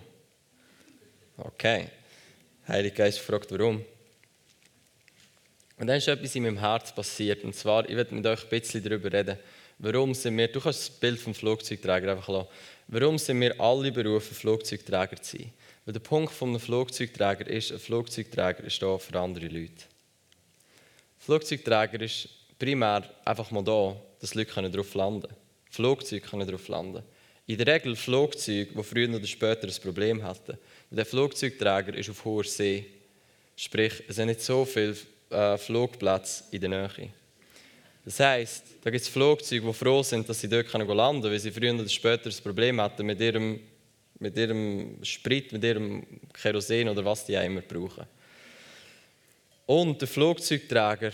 Okay. 1.38 1.88
Heilige 2.68 2.96
Geist 2.96 3.20
fragt, 3.20 3.52
warum. 3.52 3.84
Und 5.78 5.88
dann 5.88 5.98
ist 5.98 6.08
etwas 6.08 6.36
in 6.36 6.44
meinem 6.44 6.60
Herz 6.60 6.94
passiert. 6.94 7.44
Und 7.44 7.56
zwar, 7.56 7.90
ich 7.90 7.96
werde 7.96 8.14
mit 8.14 8.26
euch 8.26 8.44
ein 8.44 8.50
bisschen 8.50 8.84
darüber 8.84 9.12
reden. 9.12 9.38
Warum 9.80 10.14
sind 10.14 10.38
wir, 10.38 10.48
du 10.48 10.60
kannst 10.60 10.80
das 10.80 10.90
Bild 10.90 11.20
vom 11.20 11.34
Flugzeugträger 11.34 12.12
einfach 12.12 12.30
lassen. 12.30 12.48
Warum 12.88 13.18
sind 13.18 13.42
wir 13.42 13.60
alle 13.60 13.92
berufen, 13.92 14.36
Flugzeugträger 14.36 15.22
zu 15.22 15.38
sein? 15.38 15.52
Weil 15.86 15.94
der 15.94 16.00
Punkt 16.00 16.34
vom 16.34 16.60
Flugzeugträger 16.60 17.48
ist, 17.48 17.72
ein 17.72 17.80
Flugzeugträger 17.80 18.64
ist 18.64 18.82
da 18.82 18.98
für 18.98 19.20
andere 19.20 19.48
Leute. 19.48 19.84
Flugzeugträger 21.20 22.02
ist 22.02 22.30
primär 22.60 23.04
einfach 23.26 23.52
mal 23.52 23.64
da, 23.64 23.96
dass 24.20 24.36
Leute 24.36 24.70
darauf 24.70 24.94
landen 24.94 25.22
können. 25.24 25.36
Flugzeuge 25.70 26.26
können 26.26 26.46
darauf 26.46 26.68
landen. 26.68 27.04
In 27.48 27.58
der 27.58 27.68
Regel 27.68 27.96
Flugzeuge, 27.96 28.74
die 28.74 28.84
früher 28.84 29.10
oder 29.10 29.26
später 29.26 29.68
ein 29.68 29.82
Problem 29.82 30.24
hatten. 30.24 30.58
Der 30.92 31.06
Flugzeugträger 31.06 31.94
ist 31.96 32.10
auf 32.10 32.24
hoher 32.24 32.46
See. 32.46 32.86
Sprich, 33.56 34.04
es 34.08 34.16
sind 34.16 34.28
nicht 34.28 34.42
so 34.42 34.66
viele 34.66 34.96
Flugplätze 35.58 36.46
in 36.52 36.62
der 36.62 36.70
Nähe. 36.70 37.10
Das 38.06 38.20
heisst, 38.20 38.66
da 38.82 38.90
gibt 38.90 39.02
es 39.02 39.08
Flugzeuge, 39.08 39.66
die 39.66 39.74
froh 39.74 40.04
sind, 40.04 40.28
dass 40.28 40.42
sie 40.42 40.50
dort 40.50 40.72
landen 40.74 40.88
können, 40.88 41.24
weil 41.24 41.40
sie 41.40 41.52
früher 41.52 41.74
oder 41.74 41.88
später 41.88 42.30
ein 42.30 42.44
Problem 42.44 42.82
hatten 42.82 43.06
mit 43.06 43.20
ihrem, 43.22 43.62
mit 44.20 44.38
ihrem 44.38 44.98
Sprit, 45.04 45.54
mit 45.54 45.64
ihrem 45.64 46.06
Kerosin 46.34 46.90
oder 46.90 47.06
was 47.06 47.26
die 47.26 47.38
auch 47.38 47.44
immer 47.44 47.62
brauchen. 47.62 48.06
Und 49.66 50.02
der 50.02 50.08
Flugzeugträger 50.08 51.14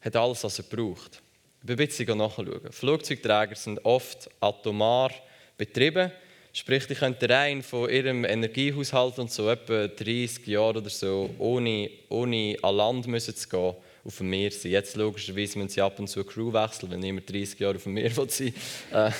hat 0.00 0.16
alles, 0.16 0.42
was 0.42 0.58
er 0.58 0.64
braucht. 0.64 1.20
Ich 1.60 1.66
bin 1.66 1.78
ein 1.78 1.86
bisschen 1.86 2.16
nachschauen. 2.16 2.72
Flugzeugträger 2.72 3.54
sind 3.54 3.84
oft 3.84 4.30
atomar 4.40 5.12
betrieben 5.58 6.10
Sprich, 6.52 6.88
die 6.88 6.96
könnten 6.96 7.30
rein 7.30 7.62
von 7.62 7.88
ihrem 7.88 8.24
Energiehaushalt 8.24 9.20
und 9.20 9.30
so 9.30 9.48
etwa 9.48 9.86
30 9.86 10.48
Jahre 10.48 10.78
oder 10.78 10.90
so 10.90 11.30
ohne, 11.38 11.88
ohne 12.08 12.56
an 12.60 12.74
Land 12.74 13.06
müssen 13.06 13.36
zu 13.36 13.48
gehen, 13.48 13.74
auf 14.04 14.18
dem 14.18 14.30
Meer 14.30 14.50
sein. 14.50 14.72
Jetzt 14.72 14.96
logischerweise 14.96 15.58
müssen 15.58 15.70
sie 15.70 15.80
ab 15.80 15.98
und 15.98 16.08
zu 16.08 16.24
Crew 16.24 16.52
wechseln, 16.52 16.90
wenn 16.90 17.00
niemand 17.00 17.30
30 17.30 17.58
Jahre 17.58 17.76
auf 17.76 17.82
dem 17.84 17.94
Meer 17.94 18.10
sein 18.10 18.54
äh. 18.92 19.10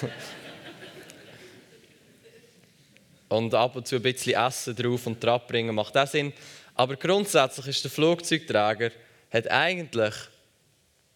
Und 3.28 3.54
ab 3.54 3.76
und 3.76 3.86
zu 3.86 3.96
ein 3.96 4.02
bisschen 4.02 4.34
Essen 4.34 4.74
drauf 4.74 5.06
und 5.06 5.22
drauf 5.22 5.46
bringen 5.46 5.74
macht 5.74 5.96
auch 5.96 6.06
Sinn. 6.06 6.32
Aber 6.74 6.96
grundsätzlich 6.96 7.68
ist 7.68 7.84
der 7.84 7.90
Flugzeugträger 7.90 8.90
hat 9.30 9.48
eigentlich 9.50 10.14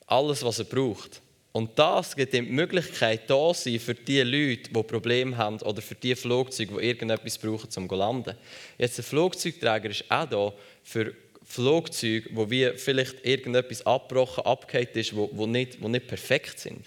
alles, 0.06 0.44
was 0.44 0.60
er 0.60 0.66
braucht. 0.66 1.20
Und 1.50 1.78
das 1.78 2.16
gibt 2.16 2.34
ihm 2.34 2.46
die 2.46 2.52
Möglichkeit, 2.52 3.30
da 3.30 3.54
sein 3.54 3.78
für 3.78 3.94
die 3.94 4.22
Leute, 4.22 4.70
die 4.70 4.82
Probleme 4.82 5.36
haben 5.36 5.60
oder 5.62 5.80
für 5.80 5.94
die 5.94 6.16
Flugzeuge, 6.16 6.74
die 6.74 6.86
irgendetwas 6.86 7.38
brauchen, 7.38 7.68
um 7.76 7.88
zu 7.88 7.94
landen. 7.94 8.34
Jetzt 8.76 8.98
ein 8.98 9.04
Flugzeugträger 9.04 9.90
ist 9.90 10.04
auch 10.08 10.28
da 10.28 10.52
für 10.82 11.14
Flugzeuge, 11.44 12.28
wo 12.32 12.48
wir 12.50 12.78
vielleicht 12.78 13.24
irgendetwas 13.24 13.84
abgebrochen, 13.86 14.44
abgehakt 14.44 14.96
ist, 14.96 15.14
wo, 15.14 15.30
wo, 15.32 15.46
nicht, 15.46 15.80
wo 15.80 15.88
nicht 15.88 16.06
perfekt 16.06 16.58
sind. 16.58 16.86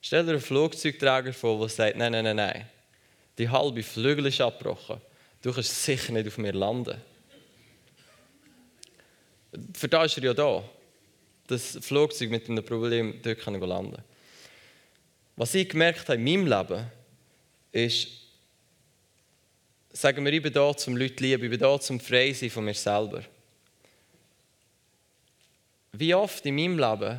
Stell 0.00 0.24
dir 0.24 0.32
einen 0.32 0.40
Flugzeugträger 0.40 1.32
vor, 1.32 1.60
der 1.60 1.68
sagt, 1.68 1.96
nein, 1.96 2.12
nein, 2.12 2.24
nein, 2.24 2.36
nein, 2.36 2.66
die 3.38 3.48
halbe 3.48 3.82
Flügel 3.82 4.26
ist 4.26 4.40
abgebrochen. 4.40 5.00
Du 5.42 5.52
kannst 5.52 5.84
sicher 5.84 6.12
nicht 6.12 6.26
auf 6.26 6.38
mir 6.38 6.52
landen. 6.52 7.00
Für 9.74 9.88
das 9.88 10.12
ist 10.12 10.18
er 10.18 10.24
ja 10.24 10.34
da 10.34 10.64
das 11.52 11.78
Flugzeug 11.80 12.30
mit 12.30 12.48
einem 12.48 12.64
Problem 12.64 13.20
dort 13.22 13.44
landen 13.46 13.92
kann. 13.92 14.04
Was 15.36 15.54
ich 15.54 15.68
gemerkt 15.68 16.08
habe 16.08 16.14
in 16.14 16.24
meinem 16.24 16.46
Leben, 16.46 16.86
ist, 17.72 18.08
sagen 19.92 20.24
wir, 20.24 20.32
ich 20.32 20.42
bin 20.42 20.52
da, 20.52 20.76
zum 20.76 20.96
Leute 20.96 21.22
lieben, 21.22 21.44
ich 21.44 21.50
bin 21.50 21.58
da, 21.58 21.80
zum 21.80 22.00
frei 22.00 22.32
sein 22.32 22.50
von 22.50 22.64
mir 22.64 22.74
selber. 22.74 23.22
Wie 25.94 26.14
oft 26.14 26.44
in 26.46 26.56
meinem 26.56 26.78
Leben 26.78 27.18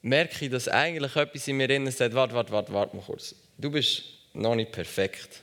merke 0.00 0.46
ich, 0.46 0.50
dass 0.50 0.66
eigentlich 0.66 1.14
etwas 1.14 1.46
in 1.46 1.58
mir 1.58 1.68
innen 1.68 1.92
sagt, 1.92 2.14
warte, 2.14 2.34
warte, 2.34 2.50
warte, 2.50 2.72
warte 2.72 2.96
mal 2.96 3.02
kurz. 3.02 3.34
Du 3.58 3.70
bist 3.70 4.02
noch 4.32 4.54
nicht 4.54 4.72
perfekt. 4.72 5.42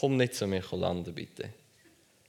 Komm 0.00 0.16
nicht 0.16 0.34
zu 0.34 0.46
mir 0.48 0.62
landen, 0.72 1.14
bitte. 1.14 1.50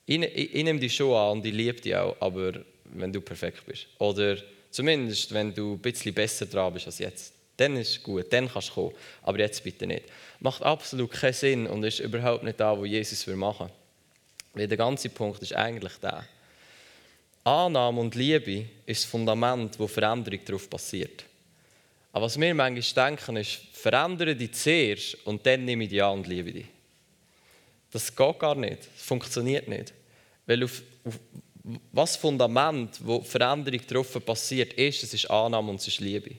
Ich, 0.06 0.22
ich, 0.22 0.56
ich 0.56 0.64
nehme 0.64 0.80
dich 0.80 0.96
schon 0.96 1.16
an 1.16 1.38
und 1.38 1.46
ich 1.46 1.54
liebe 1.54 1.82
dich 1.82 1.96
auch, 1.96 2.16
aber 2.20 2.54
wenn 2.86 3.12
du 3.12 3.20
perfekt 3.20 3.66
bist. 3.66 3.88
Oder 3.98 4.38
zumindest, 4.70 5.34
wenn 5.34 5.54
du 5.54 5.74
ein 5.74 5.80
bisschen 5.80 6.14
besser 6.14 6.46
dran 6.46 6.74
bist 6.74 6.86
als 6.86 7.00
jetzt. 7.00 7.34
Dann 7.58 7.76
ist 7.78 7.90
es 7.90 8.04
gut, 8.04 8.32
dann 8.32 8.48
kannst 8.48 8.70
du 8.70 8.74
kommen. 8.74 8.96
Aber 9.24 9.40
jetzt 9.40 9.64
bitte 9.64 9.88
nicht. 9.88 10.06
Macht 10.40 10.62
absolut 10.62 11.12
keinen 11.12 11.34
Sinn 11.34 11.68
und 11.68 11.84
ist 11.84 12.00
überhaupt 12.00 12.44
nicht 12.44 12.60
da, 12.60 12.78
wo 12.78 12.86
Jesus 12.86 13.26
machen 13.28 13.68
will. 13.68 14.62
Weil 14.62 14.68
der 14.68 14.78
ganze 14.78 15.10
Punkt 15.10 15.42
ist 15.42 15.54
eigentlich 15.54 15.94
der. 15.98 16.26
Annahme 17.44 18.02
und 18.02 18.16
Liebe 18.16 18.66
ist 18.86 19.04
das 19.04 19.10
Fundament, 19.10 19.80
wo 19.80 19.88
Veränderung 19.88 20.40
darauf 20.46 20.70
passiert. 20.70 21.26
Aber 22.12 22.26
was 22.26 22.40
wir 22.40 22.54
manchmal 22.54 23.10
denken, 23.10 23.38
ist, 23.38 23.62
verändere 23.74 24.36
dich 24.36 24.54
zuerst 24.54 25.16
und 25.26 25.46
dann 25.46 25.66
nehme 25.66 25.84
ich 25.84 25.90
dich 25.90 26.04
an 26.04 26.20
und 26.20 26.28
liebe 26.28 26.52
dich. 26.52 26.66
Das 27.92 28.16
geht 28.16 28.40
gar 28.40 28.56
nicht. 28.56 28.80
Das 28.96 29.04
funktioniert 29.04 29.68
nicht. 29.68 29.94
Weil 30.46 30.64
auf, 30.64 30.82
auf 31.06 31.20
was 31.92 32.16
Fundament, 32.16 33.00
wo 33.04 33.22
Veränderung 33.22 33.82
darauf 33.88 34.26
passiert, 34.26 34.74
ist, 34.74 35.04
es 35.04 35.14
ist 35.14 35.30
Annahme 35.30 35.72
und 35.72 35.80
es 35.80 35.88
ist 35.88 36.00
Liebe. 36.00 36.36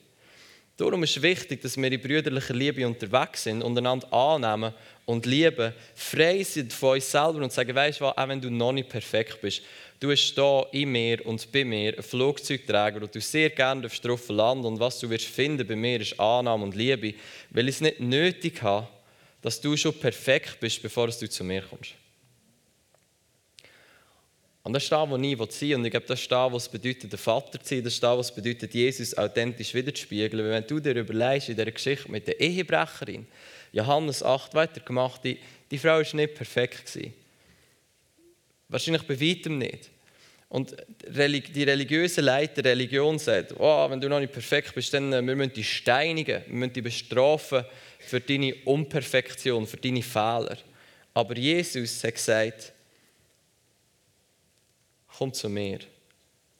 Darum 0.77 1.03
ist 1.03 1.15
es 1.15 1.21
wichtig, 1.21 1.61
dass 1.61 1.77
wir 1.77 1.91
in 1.91 2.01
brüderlicher 2.01 2.53
Liebe 2.53 2.87
unterwegs 2.87 3.43
sind 3.43 3.61
und 3.61 3.77
einander 3.77 4.11
annehmen 4.11 4.73
und 5.05 5.25
lieben, 5.25 5.73
frei 5.93 6.43
sind 6.43 6.73
von 6.73 6.95
uns 6.95 7.11
selber 7.11 7.43
und 7.43 7.51
sagen, 7.51 7.75
weißt 7.75 7.99
du 7.99 8.05
was, 8.05 8.17
auch 8.17 8.27
wenn 8.27 8.41
du 8.41 8.49
noch 8.49 8.71
nicht 8.71 8.89
perfekt 8.89 9.39
bist, 9.41 9.61
du 10.01 10.11
hast 10.11 10.33
da 10.33 10.65
in 10.71 10.91
mir 10.91 11.25
und 11.25 11.49
bei 11.51 11.63
mir 11.63 11.93
einen 11.93 12.03
Flugzeugträger 12.03 13.01
und 13.03 13.13
du 13.13 13.21
sehr 13.21 13.51
gerne 13.51 13.87
drauf 13.87 14.27
landen 14.29 14.65
und 14.65 14.79
was 14.79 14.99
du 14.99 15.09
wirst 15.09 15.27
finden 15.27 15.65
bei 15.65 15.75
mir 15.75 16.01
ist 16.01 16.19
Annahme 16.19 16.63
und 16.63 16.75
Liebe, 16.75 17.13
weil 17.51 17.69
ich 17.69 17.75
es 17.75 17.81
nicht 17.81 17.99
nötig 17.99 18.61
habe, 18.63 18.87
dass 19.41 19.61
du 19.61 19.77
schon 19.77 19.97
perfekt 19.97 20.59
bist, 20.59 20.81
bevor 20.81 21.07
du 21.07 21.29
zu 21.29 21.43
mir 21.43 21.61
kommst. 21.61 21.93
Und 24.63 24.73
das 24.73 24.83
ist 24.83 24.91
da, 24.91 25.09
wo 25.09 25.17
ich 25.17 25.37
sein 25.37 25.75
Und 25.75 25.85
ich 25.85 25.91
glaube, 25.91 26.05
das 26.05 26.21
ist 26.21 26.31
da, 26.31 26.51
was 26.51 26.69
bedeutet, 26.69 27.11
der 27.11 27.17
Vater 27.17 27.59
zu 27.59 27.75
sein. 27.75 27.83
Das 27.83 27.93
ist 27.93 28.03
da, 28.03 28.15
was 28.15 28.33
bedeutet, 28.33 28.71
Jesus 28.73 29.17
authentisch 29.17 29.73
wiederzuspiegeln. 29.73 30.43
Weil 30.43 30.51
wenn 30.51 30.67
du 30.67 30.79
dir 30.79 30.95
überlegst, 30.95 31.49
in 31.49 31.55
dieser 31.55 31.71
Geschichte 31.71 32.11
mit 32.11 32.27
der 32.27 32.39
Ehebrecherin, 32.39 33.25
Johannes 33.71 34.21
8 34.21 34.53
weitergemacht, 34.53 35.23
die, 35.23 35.39
die 35.71 35.79
Frau 35.79 35.97
war 35.97 36.15
nicht 36.15 36.35
perfekt. 36.35 36.85
Gewesen. 36.85 37.20
Wahrscheinlich 38.71 39.03
bei 39.03 39.19
weitem 39.19 39.57
nicht. 39.57 39.89
Und 40.47 40.75
die 41.07 41.63
religiöse 41.63 42.21
Leiter 42.21 42.61
der 42.61 42.71
Religion 42.71 43.19
sagt, 43.19 43.53
oh, 43.57 43.89
wenn 43.89 44.01
du 44.01 44.09
noch 44.09 44.19
nicht 44.19 44.33
perfekt 44.33 44.73
bist, 44.75 44.93
dann 44.93 45.13
äh, 45.13 45.21
wir 45.25 45.35
müssen 45.35 45.53
dich 45.53 45.77
steinigen, 45.77 46.41
wir 46.45 46.53
müssen 46.53 46.73
dich 46.73 46.83
bestrafen 46.83 47.63
für 47.99 48.19
deine 48.19 48.55
Unperfektion, 48.65 49.65
für 49.67 49.77
deine 49.77 50.01
Fehler. 50.01 50.57
Aber 51.13 51.37
Jesus 51.37 52.03
hat 52.03 52.15
gesagt, 52.15 52.73
komm 55.17 55.33
zu 55.33 55.47
mir. 55.47 55.79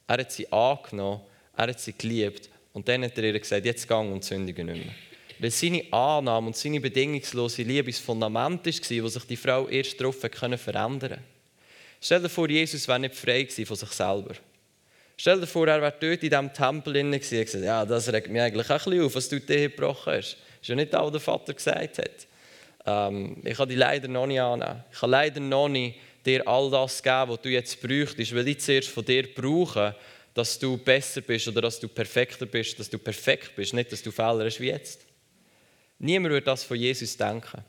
Er 0.06 0.18
hat 0.18 0.32
sie 0.32 0.50
angenommen, 0.50 1.20
er 1.56 1.68
hat 1.68 1.80
sie 1.80 1.92
geliebt 1.92 2.48
und 2.72 2.88
dann 2.88 3.04
hat 3.04 3.16
er 3.18 3.24
ihr 3.24 3.38
gesagt, 3.38 3.64
jetzt 3.64 3.86
gang 3.88 4.10
und 4.12 4.24
sündige 4.24 4.64
nicht 4.64 4.84
mehr. 4.84 4.94
Weil 5.38 5.50
seine 5.50 5.84
Annahme 5.92 6.46
und 6.48 6.56
seine 6.56 6.80
bedingungslose 6.80 7.62
Liebe 7.62 7.90
das 7.90 8.00
Fundament 8.00 8.64
war, 8.64 9.04
wo 9.04 9.08
sich 9.08 9.24
die 9.24 9.36
Frau 9.36 9.68
erst 9.68 10.00
darauf 10.00 10.16
verändern 10.20 10.60
konnte. 11.00 11.18
Stell 12.04 12.20
dir 12.20 12.28
vor, 12.28 12.50
Jesus 12.50 12.88
wäre 12.88 12.98
nicht 12.98 13.14
frei 13.14 13.46
von 13.46 13.76
sich 13.76 13.90
selber. 13.90 14.34
Stell 15.16 15.38
dir 15.38 15.46
vor, 15.46 15.68
er 15.68 15.80
wäre 15.80 15.94
dort 16.00 16.24
in 16.24 16.30
diesem 16.30 16.52
Tempel 16.52 16.94
drin 16.94 17.12
und 17.12 17.20
gesagt, 17.20 17.54
ja, 17.54 17.86
das 17.86 18.12
regt 18.12 18.28
mich 18.28 18.42
eigentlich 18.42 18.66
auch 18.66 18.70
ein 18.70 18.90
bisschen 18.90 19.04
auf, 19.04 19.14
was 19.14 19.28
du 19.28 19.38
dir 19.38 19.68
gebrochen 19.68 20.14
hast. 20.14 20.32
Das 20.32 20.62
ist 20.62 20.68
ja 20.68 20.74
nicht 20.74 20.92
das, 20.92 21.00
was 21.00 21.12
der 21.12 21.20
Vater 21.20 21.54
gesagt 21.54 21.98
hat. 21.98 22.26
Ähm, 22.86 23.36
ich 23.44 23.56
kann 23.56 23.68
die 23.68 23.76
leider 23.76 24.08
noch 24.08 24.26
nicht 24.26 24.40
annehmen. 24.40 24.82
Ich 24.92 24.98
kann 24.98 25.10
leider 25.10 25.38
noch 25.38 25.68
nicht 25.68 25.96
dir 26.26 26.46
all 26.48 26.70
das 26.72 27.00
geben, 27.00 27.30
was 27.30 27.40
du 27.40 27.50
jetzt 27.50 27.80
bräuchtest, 27.80 28.34
weil 28.34 28.48
ich 28.48 28.58
zuerst 28.58 28.88
von 28.88 29.04
dir 29.04 29.32
brauche, 29.32 29.94
dass 30.34 30.58
du 30.58 30.76
besser 30.78 31.20
bist 31.20 31.46
oder 31.46 31.60
dass 31.60 31.78
du 31.78 31.86
perfekter 31.86 32.46
bist, 32.46 32.80
dass 32.80 32.90
du 32.90 32.98
perfekt 32.98 33.54
bist, 33.54 33.74
nicht, 33.74 33.92
dass 33.92 34.02
du 34.02 34.10
Fehler 34.10 34.44
hast 34.44 34.58
wie 34.58 34.70
jetzt. 34.70 35.02
Niemand 36.00 36.32
würde 36.32 36.46
das 36.46 36.64
von 36.64 36.76
Jesus 36.76 37.16
denken. 37.16 37.62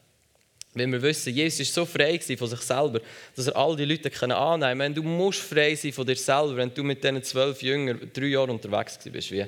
Wenn 0.75 0.91
wir 0.91 1.01
wissen, 1.01 1.33
Jesus 1.33 1.75
war 1.75 1.85
so 1.85 1.91
frei 1.91 2.19
von 2.19 2.47
sich 2.47 2.61
selber, 2.61 2.99
dass 3.35 3.47
er 3.47 3.55
all 3.55 3.75
die 3.75 3.85
Leute 3.85 4.09
annehmen 4.35 4.79
kann. 4.79 4.95
Du 4.95 5.03
musst 5.03 5.41
frei 5.41 5.75
sein 5.75 5.93
von 5.93 6.05
dir 6.05 6.15
selber, 6.15 6.57
wenn 6.57 6.73
du 6.73 6.83
mit 6.83 7.03
diesen 7.03 7.21
zwölf 7.23 7.61
Jüngern 7.61 8.09
drei 8.11 8.25
Jahre 8.25 8.51
unterwegs 8.51 8.97
bist. 9.03 9.31
Wie, 9.31 9.45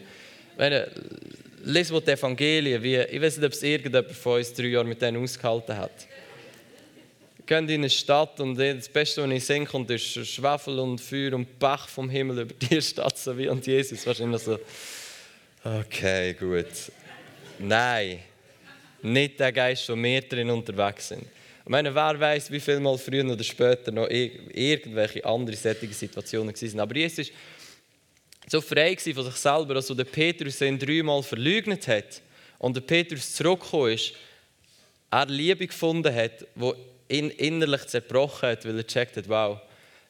wenn, 0.58 0.86
lies 1.64 1.88
die 1.88 2.12
Evangelien, 2.12 2.84
wie, 2.84 2.98
ich 2.98 3.22
weiß 3.22 3.38
nicht, 3.38 3.46
ob 3.46 3.54
es 3.54 3.64
irgendjemand 3.64 4.12
von 4.12 4.38
uns 4.38 4.54
drei 4.54 4.68
Jahre 4.68 4.86
mit 4.86 5.02
denen 5.02 5.24
ausgehalten 5.24 5.76
hat. 5.76 6.08
Gehen 7.48 7.70
in 7.70 7.82
eine 7.82 7.90
Stadt 7.90 8.40
und 8.40 8.58
das 8.58 8.90
Beste, 8.90 9.24
was 9.24 9.32
ich 9.32 9.46
sehen 9.46 9.66
konnte, 9.66 9.96
ist 9.96 10.28
Schwefel 10.28 10.80
und 10.80 11.00
Feuer 11.00 11.34
und 11.34 11.60
Bach 11.60 11.88
vom 11.88 12.10
Himmel 12.10 12.42
über 12.42 12.54
die 12.54 12.82
Stadt, 12.82 13.18
so 13.18 13.36
wie 13.38 13.48
und 13.48 13.66
Jesus. 13.66 14.06
Wahrscheinlich 14.06 14.42
so, 14.42 14.60
okay, 15.64 16.34
gut. 16.34 16.66
Nein 17.60 18.20
nicht 19.06 19.40
der 19.40 19.52
Geist, 19.52 19.88
wo 19.90 19.96
wir 19.96 20.22
drin 20.22 20.50
unterwegs 20.50 21.10
sind. 21.10 21.24
Ich 21.64 21.70
meine, 21.70 21.94
wer 21.94 22.20
weiß, 22.20 22.52
wie 22.52 22.60
viel 22.60 22.80
Mal 22.80 22.98
früher 22.98 23.26
oder 23.26 23.44
später 23.44 23.92
noch 23.92 24.08
irgendwelche 24.10 25.26
andere 25.26 25.56
sättige 25.56 25.94
Situationen 25.94 26.54
waren. 26.54 26.80
Aber 26.80 26.96
Jesus 26.96 27.30
war 27.30 27.36
so 28.48 28.62
frei 28.62 28.96
von 28.96 29.26
sich 29.26 29.36
selber, 29.36 29.74
dass 29.74 29.88
der 29.88 30.04
Petrus 30.04 30.62
ihn 30.62 30.78
dreimal 30.78 31.24
verleugnet 31.24 31.88
hat 31.88 32.22
und 32.60 32.76
der 32.76 32.82
Petrus 32.82 33.34
zurückgekommen 33.34 33.94
ist, 33.94 34.14
er 35.12 35.26
Liebe 35.28 35.68
gefunden 35.68 36.14
hat, 36.14 36.46
die 36.56 37.18
ihn 37.18 37.30
innerlich 37.32 37.86
zerbrochen 37.88 38.50
hat, 38.50 38.66
weil 38.66 38.78
er 38.78 38.84
gecheckt 38.84 39.18
hat, 39.18 39.30
wow, 39.30 39.60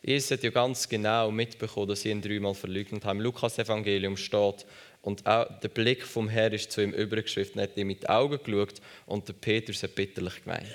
Jesus 0.02 0.32
hat 0.32 0.44
ja 0.44 0.50
ganz 0.52 0.88
genau 0.88 1.32
mitbekommen, 1.32 1.88
dass 1.88 2.02
sie 2.02 2.12
ihn 2.12 2.22
dreimal 2.22 2.54
verleugnet 2.54 3.04
haben. 3.06 3.20
Im 3.20 3.24
Lukas-Evangelium 3.24 4.18
steht, 4.18 4.66
und 5.06 5.24
auch 5.28 5.60
der 5.60 5.68
Blick 5.68 6.04
vom 6.04 6.28
Herrn 6.28 6.52
ist 6.54 6.72
zu 6.72 6.82
ihm 6.82 6.92
übergeschriftet, 6.92 7.58
er 7.58 7.64
hat 7.64 7.78
ihm 7.78 7.86
mit 7.86 8.02
den 8.02 8.10
Augen 8.10 8.40
geschaut 8.44 8.82
und 9.06 9.28
der 9.28 9.34
Petrus 9.34 9.84
hat 9.84 9.94
bitterlich 9.94 10.44
gemeint. 10.44 10.66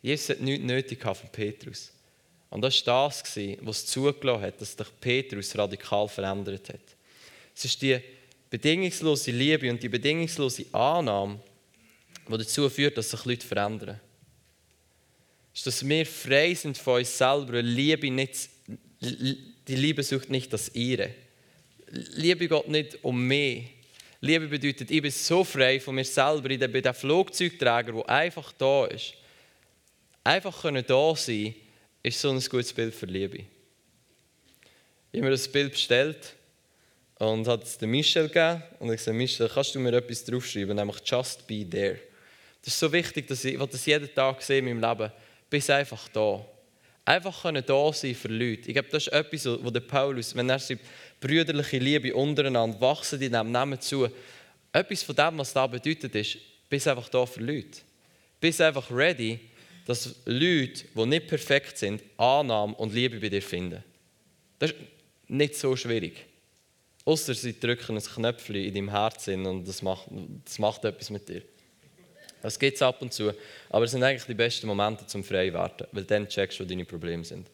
Jesus 0.00 0.28
hat 0.28 0.40
nichts 0.40 0.64
nötig 0.64 1.02
von 1.02 1.28
Petrus. 1.32 1.90
Und 2.50 2.62
das 2.62 2.86
war 2.86 3.08
das, 3.08 3.36
was 3.62 3.84
zugelassen 3.86 4.42
hat, 4.42 4.60
dass 4.60 4.74
sich 4.74 4.86
Petrus 5.00 5.58
radikal 5.58 6.06
verändert 6.06 6.68
hat. 6.68 6.80
Es 7.52 7.64
ist 7.64 7.82
die 7.82 7.98
bedingungslose 8.48 9.32
Liebe 9.32 9.68
und 9.68 9.82
die 9.82 9.88
bedingungslose 9.88 10.66
Annahme, 10.70 11.40
die 12.28 12.38
dazu 12.38 12.70
führt, 12.70 12.96
dass 12.96 13.10
sich 13.10 13.24
Leute 13.24 13.44
verändern. 13.44 13.98
Es 15.52 15.58
ist, 15.58 15.66
dass 15.66 15.88
wir 15.88 16.06
frei 16.06 16.54
sind 16.54 16.78
von 16.78 17.00
uns 17.00 17.18
selber 17.18 17.60
Liebe 17.60 18.08
nicht, 18.08 18.50
die 19.00 19.74
Liebe 19.74 20.04
sucht 20.04 20.30
nicht 20.30 20.52
das 20.52 20.72
Ihre 20.76 21.12
liebe 21.90 22.48
Gott 22.48 22.68
nicht 22.68 23.02
um 23.02 23.26
mich. 23.26 23.70
Liebe 24.20 24.48
bedeutet, 24.48 24.90
ich 24.90 25.02
bin 25.02 25.10
so 25.10 25.44
frei 25.44 25.78
von 25.78 25.94
mir 25.94 26.04
selber. 26.04 26.50
Ich 26.50 26.58
bin 26.58 26.82
der 26.82 26.94
Flugzeugträger, 26.94 27.92
der 27.92 28.08
einfach 28.08 28.52
da 28.52 28.86
ist. 28.86 29.14
Einfach 30.24 30.60
können 30.60 30.84
da 30.86 31.14
sein, 31.14 31.54
ist 32.02 32.20
so 32.20 32.30
ein 32.30 32.40
gutes 32.40 32.72
Bild 32.72 32.94
für 32.94 33.06
Liebe. 33.06 33.44
Ich 35.10 35.20
habe 35.20 35.22
mir 35.22 35.30
das 35.30 35.50
Bild 35.50 35.72
bestellt 35.72 36.34
und 37.18 37.46
hat 37.46 37.64
es 37.64 37.78
dem 37.78 37.90
Michel 37.90 38.28
gegeben. 38.28 38.62
Und 38.78 38.90
ich 38.90 38.98
gesagt, 38.98 39.16
Michel, 39.16 39.48
kannst 39.48 39.74
du 39.74 39.78
mir 39.78 39.92
etwas 39.92 40.24
draufschreiben, 40.24 40.76
nämlich 40.76 40.98
Just 41.04 41.46
be 41.46 41.68
there. 41.68 41.98
Das 42.62 42.74
ist 42.74 42.80
so 42.80 42.92
wichtig, 42.92 43.26
dass 43.28 43.44
ich, 43.44 43.54
ich 43.54 43.70
das 43.70 43.86
jeden 43.86 44.12
Tag 44.14 44.42
sehe 44.42 44.58
in 44.58 44.64
meinem 44.64 44.80
Leben. 44.80 45.12
Bist 45.48 45.70
einfach 45.70 46.08
da. 46.08 46.44
Einfach 47.08 47.40
können 47.40 47.64
da 47.64 47.90
sein 47.90 48.14
für 48.14 48.28
Leute. 48.28 48.68
Ich 48.68 48.74
glaube, 48.74 48.90
das 48.90 49.06
ist 49.06 49.12
etwas, 49.14 49.46
wo 49.46 49.70
der 49.70 49.80
Paulus, 49.80 50.36
wenn 50.36 50.50
er 50.50 50.58
schreibt, 50.58 50.84
brüderliche 51.18 51.78
Liebe 51.78 52.14
untereinander, 52.14 52.78
wachsen 52.82 53.18
die 53.18 53.30
dem 53.30 53.50
Namen 53.50 53.80
zu. 53.80 54.08
Etwas 54.70 55.04
von 55.04 55.16
dem, 55.16 55.38
was 55.38 55.54
da 55.54 55.66
bedeutet, 55.66 56.14
ist, 56.14 56.36
bist 56.68 56.86
einfach 56.86 57.08
da 57.08 57.24
für 57.24 57.40
Leute. 57.40 57.78
Bist 58.38 58.60
einfach 58.60 58.90
ready, 58.90 59.40
dass 59.86 60.16
Leute, 60.26 60.84
die 60.94 61.06
nicht 61.06 61.28
perfekt 61.28 61.78
sind, 61.78 62.02
Annahme 62.18 62.74
und 62.74 62.92
Liebe 62.92 63.18
bei 63.18 63.30
dir 63.30 63.40
finden. 63.40 63.82
Das 64.58 64.72
ist 64.72 64.78
nicht 65.28 65.54
so 65.54 65.74
schwierig. 65.76 66.26
Außer 67.06 67.32
sie 67.32 67.58
drücken 67.58 67.96
ein 67.96 68.02
Knöpfchen 68.02 68.56
in 68.56 68.74
deinem 68.74 68.90
Herzen 68.90 69.46
und 69.46 69.66
das 69.66 69.80
macht, 69.80 70.08
das 70.44 70.58
macht 70.58 70.84
etwas 70.84 71.08
mit 71.08 71.26
dir. 71.26 71.40
Das 72.42 72.58
gibt 72.58 72.76
es 72.76 72.82
ab 72.82 73.02
und 73.02 73.12
zu. 73.12 73.32
Aber 73.70 73.84
es 73.84 73.90
sind 73.90 74.02
eigentlich 74.02 74.24
die 74.24 74.34
besten 74.34 74.66
Momente 74.66 75.06
zum 75.06 75.24
Freiwerden, 75.24 75.86
weil 75.92 76.04
dann 76.04 76.28
checkst 76.28 76.58
du, 76.58 76.64
wo 76.64 76.68
deine 76.68 76.84
Probleme 76.84 77.24
sind. 77.24 77.48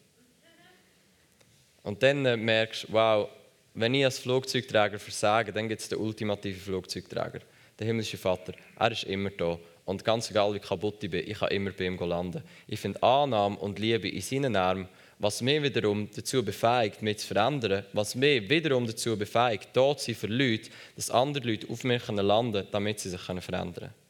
Und 1.83 2.01
dann 2.01 2.25
äh, 2.25 2.35
merkst 2.35 2.85
du, 2.85 2.93
wow, 2.93 3.29
wenn 3.75 3.93
ich 3.93 4.05
als 4.05 4.19
Flugzeugträger 4.19 4.97
versage, 4.97 5.51
dann 5.51 5.67
gibt 5.67 5.81
es 5.81 5.89
den 5.89 5.99
ultimativen 5.99 6.59
Flugzeugträger, 6.59 7.41
den 7.79 7.87
himmlischen 7.87 8.17
Vater. 8.17 8.53
Er 8.79 8.91
ist 8.91 9.03
immer 9.03 9.29
da. 9.31 9.59
Und 9.85 10.03
ganz 10.03 10.31
egal, 10.31 10.53
wie 10.53 10.59
kaputt 10.59 11.03
ich 11.03 11.11
bin, 11.11 11.29
ich 11.29 11.37
kann 11.37 11.49
immer 11.49 11.71
bei 11.71 11.85
ihm 11.85 11.97
landen. 11.99 12.41
Ich 12.67 12.79
finde 12.79 13.01
Annahme 13.03 13.57
und 13.57 13.77
Liebe 13.77 14.09
in 14.09 14.21
seinen 14.21 14.55
Armen, 14.55 14.87
was 15.19 15.41
mich 15.41 15.61
wiederum 15.61 16.09
dazu 16.13 16.43
befähigt, 16.43 17.01
mich 17.01 17.19
zu 17.19 17.27
verändern, 17.27 17.85
was 17.93 18.15
mich 18.15 18.49
wiederum 18.49 18.87
dazu 18.87 19.15
befähigt, 19.17 19.69
da 19.73 19.95
zu 19.95 20.05
sein 20.05 20.15
für 20.15 20.27
Leute, 20.27 20.69
dass 20.95 21.11
andere 21.11 21.47
Leute 21.47 21.69
auf 21.69 21.83
mich 21.83 22.07
landen 22.07 22.53
können, 22.53 22.67
damit 22.71 22.99
sie 22.99 23.09
sich 23.09 23.21
verändern 23.21 23.73
können. 23.73 24.04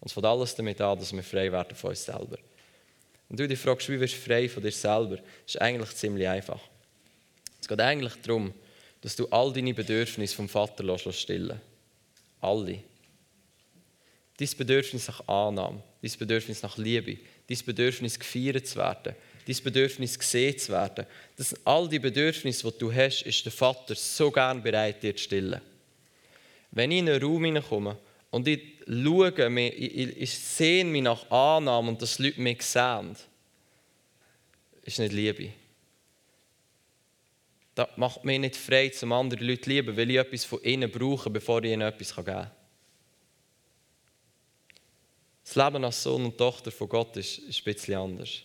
Und 0.00 0.06
es 0.06 0.12
fängt 0.12 0.26
alles 0.26 0.54
damit 0.54 0.80
an, 0.80 0.98
dass 0.98 1.12
wir 1.12 1.22
frei 1.22 1.52
werden 1.52 1.76
von 1.76 1.90
uns 1.90 2.04
selber. 2.04 2.38
Und 3.28 3.38
du 3.38 3.46
dich 3.46 3.58
fragst, 3.58 3.88
wie 3.88 4.00
wirst 4.00 4.14
du 4.14 4.18
frei 4.18 4.48
von 4.48 4.62
dir 4.62 4.72
selber? 4.72 5.16
Das 5.16 5.54
ist 5.54 5.60
eigentlich 5.60 5.94
ziemlich 5.94 6.26
einfach. 6.26 6.60
Es 7.60 7.68
geht 7.68 7.80
eigentlich 7.80 8.14
darum, 8.22 8.52
dass 9.02 9.16
du 9.16 9.26
all 9.28 9.52
deine 9.52 9.74
Bedürfnisse 9.74 10.34
vom 10.34 10.48
Vater 10.48 11.12
stillen 11.12 11.60
Alle. 12.40 12.82
Dein 14.38 14.48
Bedürfnis 14.56 15.06
nach 15.06 15.28
Annahme, 15.28 15.82
dein 16.00 16.12
Bedürfnis 16.18 16.62
nach 16.62 16.78
Liebe, 16.78 17.18
dein 17.46 17.58
Bedürfnis 17.64 18.18
gefeiert 18.18 18.66
zu 18.66 18.76
werden, 18.76 19.14
dein 19.46 19.56
Bedürfnis 19.62 20.18
gesehen 20.18 20.58
zu 20.58 20.72
werden. 20.72 21.06
Das 21.36 21.50
sind 21.50 21.60
all 21.66 21.88
die 21.88 21.98
Bedürfnisse, 21.98 22.70
die 22.70 22.78
du 22.78 22.92
hast, 22.92 23.22
ist 23.22 23.44
der 23.44 23.52
Vater 23.52 23.94
so 23.94 24.30
gern 24.30 24.62
bereit, 24.62 25.02
dir 25.02 25.14
zu 25.14 25.24
stillen. 25.24 25.60
Wenn 26.70 26.90
ich 26.90 27.00
in 27.00 27.08
einen 27.08 27.22
Raum 27.22 27.44
hineinkomme 27.44 27.98
und 28.30 28.46
ich 28.46 28.60
schaue, 28.86 29.60
ich, 29.60 30.16
ich 30.16 30.38
sehe 30.38 30.84
mich 30.84 31.02
nach 31.02 31.30
Annahme 31.30 31.90
und 31.90 32.02
dass 32.02 32.18
Leute 32.18 32.40
mich 32.40 32.62
sehen, 32.62 33.16
ist 34.82 34.98
nicht 34.98 35.12
Liebe. 35.12 35.52
das 37.74 37.88
macht 37.96 38.24
mich 38.24 38.38
nicht 38.38 38.56
frei, 38.56 38.90
um 39.02 39.12
andere 39.12 39.44
Leute 39.44 39.62
zu 39.62 39.70
lieben, 39.70 39.96
weil 39.96 40.10
ich 40.10 40.18
etwas 40.18 40.44
von 40.44 40.62
ihnen 40.62 40.90
brauche, 40.90 41.30
bevor 41.30 41.62
ich 41.62 41.72
ihnen 41.72 41.82
etwas 41.82 42.14
geben 42.14 42.26
kann. 42.26 42.50
Das 45.44 45.56
Leben 45.56 45.84
als 45.84 46.02
Sohn 46.02 46.24
und 46.24 46.38
Tochter 46.38 46.70
von 46.70 46.88
Gott 46.88 47.16
ist, 47.16 47.38
ist 47.38 47.60
ein 47.60 47.74
bisschen 47.74 47.96
anders. 47.96 48.42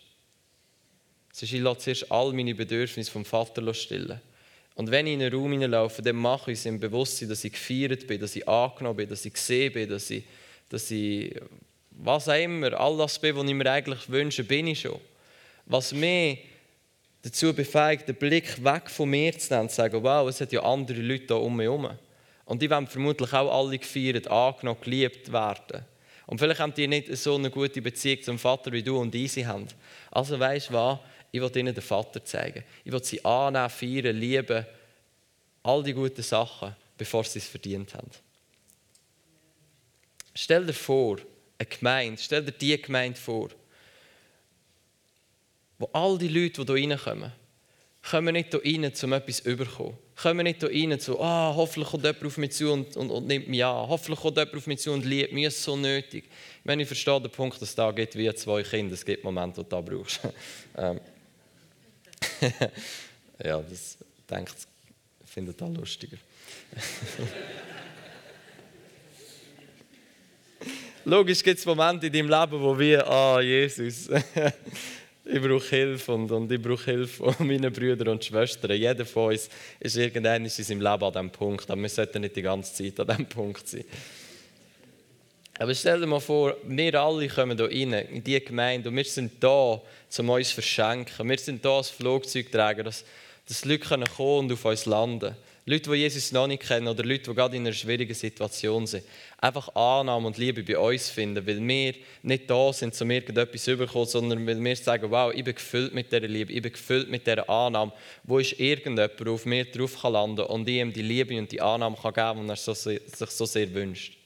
Ich 1.39 1.51
lasse 1.51 1.79
zuerst 1.79 2.11
all 2.11 2.33
meine 2.33 2.55
Bedürfnisse 2.55 3.11
vom 3.11 3.25
Vater 3.25 3.73
stillen. 3.73 4.21
Und 4.75 4.91
wenn 4.91 5.07
ich 5.07 5.13
in 5.13 5.21
einen 5.21 5.33
Raum 5.33 5.51
hineinlaufe, 5.51 6.01
dann 6.01 6.17
mache 6.17 6.51
ich 6.51 6.59
es 6.59 6.65
im 6.65 6.79
Bewusstsein, 6.79 7.29
dass 7.29 7.43
ich 7.43 7.53
gefeiert 7.53 8.05
bin, 8.07 8.19
dass 8.19 8.35
ich 8.35 8.47
angenommen 8.47 8.97
bin, 8.97 9.09
dass 9.09 9.25
ich 9.25 9.33
gesehen 9.33 9.71
bin, 9.73 9.89
dass 9.89 10.09
ich, 10.09 10.23
dass 10.69 10.91
ich 10.91 11.33
was 11.91 12.27
auch 12.27 12.33
immer, 12.33 12.73
all 12.73 12.97
das 12.97 13.17
bin, 13.17 13.35
was 13.37 13.45
ich 13.45 13.53
mir 13.53 13.71
eigentlich 13.71 14.09
wünsche, 14.09 14.43
bin 14.43 14.67
ich 14.67 14.81
schon. 14.81 14.99
Was 15.65 15.93
mich 15.93 16.39
dazu 17.21 17.53
befähigt, 17.53 18.07
den 18.07 18.15
Blick 18.15 18.63
weg 18.63 18.89
von 18.89 19.09
mir 19.09 19.37
zu 19.37 19.53
nehmen 19.53 19.63
und 19.63 19.69
zu 19.69 19.77
sagen, 19.77 20.03
wow, 20.03 20.27
es 20.27 20.41
hat 20.41 20.51
ja 20.51 20.61
andere 20.61 21.01
Leute 21.01 21.27
da 21.27 21.35
um 21.35 21.55
mich 21.55 21.65
herum. 21.65 21.89
Und 22.43 22.61
die 22.61 22.69
werden 22.69 22.85
vermutlich 22.85 23.33
auch 23.33 23.51
alle 23.51 23.79
gefeiert, 23.79 24.27
angenommen, 24.27 24.81
geliebt 24.81 25.31
werden. 25.31 25.85
Und 26.27 26.39
vielleicht 26.39 26.59
haben 26.59 26.73
die 26.73 26.87
nicht 26.87 27.15
so 27.17 27.35
eine 27.35 27.49
gute 27.49 27.81
Beziehung 27.81 28.21
zum 28.21 28.39
Vater 28.39 28.71
wie 28.71 28.83
du 28.83 28.97
und 28.97 29.15
Easy 29.15 29.43
haben. 29.43 29.67
Also 30.11 30.39
weißt 30.39 30.69
du 30.69 30.73
was? 30.73 30.99
Ich 31.35 31.41
will 31.41 31.57
ihnen 31.57 31.75
den 31.75 31.83
Vater 31.83 32.23
zeigen. 32.23 32.63
Ich 32.85 32.93
will 32.93 33.03
sie 33.03 33.25
annehmen, 33.25 33.69
feiern, 33.69 34.15
lieben. 34.15 34.65
All 35.63 35.83
die 35.83 35.91
guten 35.91 36.23
Sachen, 36.23 36.73
bevor 36.97 37.25
sie 37.25 37.39
es 37.39 37.47
verdient 37.49 37.93
haben. 37.93 38.09
Stell 40.33 40.65
dir 40.65 40.71
vor, 40.71 41.17
eine 41.57 41.67
Gemeinde, 41.67 42.21
stell 42.21 42.45
dir 42.45 42.53
die 42.53 42.81
Gemeinde 42.81 43.19
vor, 43.19 43.49
wo 45.77 45.89
all 45.91 46.17
die 46.17 46.29
Leute, 46.29 46.63
die 46.63 46.79
hier 46.79 46.91
reinkommen, 46.91 47.33
kommen 48.09 48.31
nicht 48.31 48.51
hier 48.51 48.63
rein, 48.63 48.93
um 49.03 49.11
etwas 49.11 49.43
zu 49.43 49.57
bekommen. 49.57 49.97
Kommen 50.15 50.45
nicht 50.45 50.61
hier 50.61 50.89
rein, 50.89 50.97
so, 51.01 51.19
ah, 51.19 51.53
hoffentlich 51.53 51.89
kommt 51.89 52.05
jemand 52.05 52.25
auf 52.25 52.37
mich 52.37 52.51
zu 52.53 52.71
und, 52.71 52.95
und, 52.95 53.09
und 53.11 53.27
nimmt 53.27 53.49
mich 53.49 53.65
an. 53.65 53.89
Hoffentlich 53.89 54.21
kommt 54.21 54.37
jemand 54.37 54.55
auf 54.55 54.67
mich 54.67 54.79
zu 54.79 54.93
und 54.93 55.03
liebt 55.03 55.33
mich 55.33 55.53
so 55.53 55.75
nötig. 55.75 56.29
Ich 56.63 56.71
ich 56.71 56.87
verstehe 56.87 57.19
den 57.19 57.31
Punkt, 57.31 57.61
dass 57.61 57.67
es 57.67 57.75
da 57.75 57.91
geht 57.91 58.15
wie 58.15 58.33
zwei 58.35 58.63
Kinder. 58.63 58.93
Es 58.93 59.03
gibt 59.03 59.25
Momente, 59.25 59.57
wo 59.57 59.63
du 59.63 59.69
da 59.69 59.81
brauchst. 59.81 60.21
ähm. 60.77 61.01
ja, 63.43 63.61
das 63.61 63.97
denkt, 64.29 64.55
findet 65.25 65.59
da 65.59 65.67
lustiger. 65.67 66.17
Logisch 71.05 71.43
gibt 71.43 71.59
es 71.59 71.65
Momente 71.65 72.07
in 72.07 72.13
deinem 72.13 72.29
Leben, 72.29 72.59
wo 72.59 72.77
wir, 72.79 73.07
ah, 73.07 73.39
Jesus, 73.39 74.09
ich 75.25 75.41
brauche 75.41 75.69
Hilfe 75.69 76.13
und, 76.13 76.31
und 76.31 76.51
ich 76.51 76.59
brauche 76.59 76.85
Hilfe 76.85 77.31
von 77.31 77.47
meinen 77.47 77.71
Brüdern 77.71 78.07
und 78.07 78.25
Schwestern. 78.25 78.71
Jeder 78.71 79.05
von 79.05 79.31
uns 79.31 79.47
ist 79.79 79.97
irgendwann 79.97 80.43
in 80.43 80.49
seinem 80.49 80.81
Leben 80.81 81.03
an 81.03 81.11
diesem 81.11 81.29
Punkt, 81.29 81.69
aber 81.69 81.79
wir 81.79 81.89
sollten 81.89 82.21
nicht 82.21 82.35
die 82.35 82.41
ganze 82.41 82.73
Zeit 82.73 82.99
an 82.99 83.07
diesem 83.07 83.25
Punkt 83.27 83.67
sein. 83.67 83.85
Aber 85.57 85.73
stell 85.73 86.01
dir 86.01 86.07
mal 86.07 86.19
vor, 86.19 86.57
wir 86.63 86.93
alle 86.99 87.27
kommen 87.29 87.57
hier 87.57 87.69
rein, 87.69 88.07
in 88.11 88.23
diese 88.23 88.41
Gemeinde, 88.41 88.89
und 88.89 88.95
wir 88.95 89.05
sind 89.05 89.41
da, 89.41 89.81
um 90.19 90.29
uns 90.29 90.49
zu 90.49 90.55
verschenken. 90.55 91.29
Wir 91.29 91.37
sind 91.37 91.63
da 91.63 91.77
als 91.77 91.89
Flugzeugträger, 91.89 92.83
dass, 92.83 93.05
dass 93.47 93.63
Leute 93.63 93.85
kommen 93.85 94.05
und 94.17 94.51
auf 94.51 94.65
uns 94.65 94.85
landen. 94.85 95.35
Leute, 95.67 95.89
die 95.89 95.95
Jesus 95.95 96.31
noch 96.31 96.45
nicht 96.45 96.61
kennen 96.61 96.87
oder 96.89 97.03
Leute, 97.03 97.31
die 97.31 97.35
gerade 97.35 97.55
in 97.55 97.63
einer 97.63 97.73
schwierigen 97.73 98.13
Situation 98.13 98.85
sind, 98.85 99.03
einfach 99.39 99.73
Annahme 99.75 100.27
und 100.27 100.37
Liebe 100.37 100.61
bei 100.61 100.77
uns 100.77 101.09
finden, 101.09 101.47
weil 101.47 101.65
wir 101.65 101.93
nicht 102.21 102.49
da 102.49 102.71
sind, 102.71 103.01
um 103.01 103.09
irgendetwas 103.09 103.67
überkommen, 103.67 104.07
sondern 104.07 104.45
weil 104.45 104.63
wir 104.63 104.75
sagen, 104.75 105.09
wow, 105.09 105.33
ich 105.33 105.43
bin 105.43 105.55
gefüllt 105.55 105.93
mit 105.93 106.11
dieser 106.11 106.27
Liebe, 106.27 106.53
ich 106.53 106.61
bin 106.61 106.71
gefüllt 106.71 107.09
mit 107.09 107.25
dieser 107.25 107.49
Annahme, 107.49 107.93
wo 108.25 108.37
ist 108.37 108.59
irgendjemand, 108.59 109.19
der 109.19 109.27
auf 109.31 109.45
mir 109.47 109.65
drauf 109.65 110.01
kann 110.01 110.13
landen 110.13 110.41
und 110.41 110.69
ihm 110.69 110.93
die 110.93 111.01
Liebe 111.01 111.35
und 111.39 111.51
die 111.51 111.61
Annahme 111.61 111.95
kann 111.99 112.13
geben 112.13 112.47
kann, 112.47 112.55
die 112.55 112.61
er 112.61 112.75
sich 112.75 113.29
so 113.31 113.45
sehr 113.45 113.73
wünscht. 113.73 114.24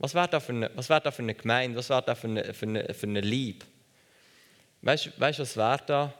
Was 0.00 0.14
wäre 0.14 0.28
da 0.28 0.40
für 0.40 0.52
eine, 0.52 0.70
was 0.74 0.88
wäre 0.88 1.02
da 1.02 1.10
für 1.10 1.22
eine 1.22 1.34
Gemeinde, 1.34 1.76
was 1.76 1.90
wäre 1.90 2.02
da 2.02 2.14
für 2.14 2.26
eine, 2.26 2.54
für 2.54 2.64
eine, 2.64 2.94
für 2.94 3.06
eine 3.06 3.20
Liebe? 3.20 3.66
Weißt 4.80 5.06
du, 5.06 5.10
was 5.18 5.56
wäre 5.58 5.82
da? 5.86 6.14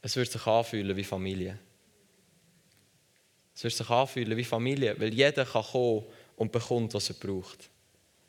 Es 0.00 0.14
würde 0.14 0.30
sich 0.30 0.46
anfühlen 0.46 0.96
wie 0.96 1.02
Familie. 1.02 1.58
Es 3.52 3.64
wird 3.64 3.74
sich 3.74 3.90
anfühlen 3.90 4.36
wie 4.36 4.44
Familie, 4.44 4.94
weil 5.00 5.12
jeder 5.12 5.44
kann 5.44 5.64
kommen 5.64 6.04
und 6.36 6.52
bekommt, 6.52 6.94
was 6.94 7.10
er 7.10 7.16
braucht. 7.16 7.68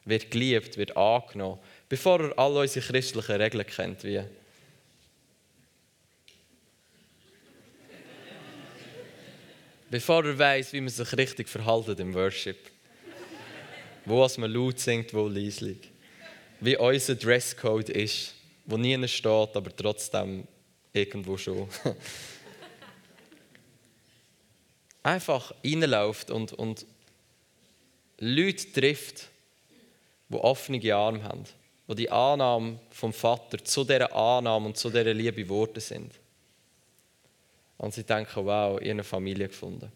Wird 0.04 0.32
geliebt, 0.32 0.78
wird 0.78 0.97
angenommen, 0.97 1.60
bevor 1.88 2.19
er 2.21 2.39
alle 2.39 2.62
unsere 2.62 2.84
christlichen 2.88 3.36
Regeln 3.36 3.67
kennt, 3.67 4.04
wie 4.04 4.23
bevor 9.91 10.25
er 10.25 10.39
weiß, 10.39 10.73
wie 10.73 10.82
man 10.82 10.89
sich 10.89 11.15
richtig 11.15 11.49
verhaltet 11.49 11.99
im 11.99 12.15
Worship. 12.15 12.75
Wo 14.06 14.28
man 14.38 14.52
laut 14.52 14.80
singt, 14.80 15.13
wo 15.13 15.28
leislich. 15.28 15.91
Wie 16.60 16.78
unser 16.78 17.15
Dresscode 17.15 17.89
ist, 17.89 18.34
wo 18.65 18.78
nie 18.78 19.08
steht, 19.08 19.56
aber 19.56 19.76
trotzdem 19.76 20.48
irgendwo 20.94 21.38
schon. 21.38 21.68
einfach 25.06 25.54
reinläuft 25.63 26.32
und, 26.32 26.52
und 26.54 26.86
Leute 28.20 28.72
trifft, 28.72 29.30
die 30.30 30.38
offene 30.38 30.96
Arme 30.96 31.24
haben, 31.24 31.44
die 31.88 31.96
die 31.96 32.10
Annahme 32.10 32.80
vom 32.89 33.13
Vater 33.13 33.63
zu 33.63 33.84
dieser 33.84 34.13
Annahme 34.15 34.68
und 34.68 34.78
zu 34.78 34.89
dieser 34.89 35.13
Liebe 35.13 35.48
Worte 35.48 35.80
sind. 35.80 36.12
Und 37.78 37.94
sie 37.94 38.04
denken, 38.04 38.46
wow, 38.46 38.80
eine 38.80 39.04
Familie 39.04 39.48
gefunden. 39.48 39.91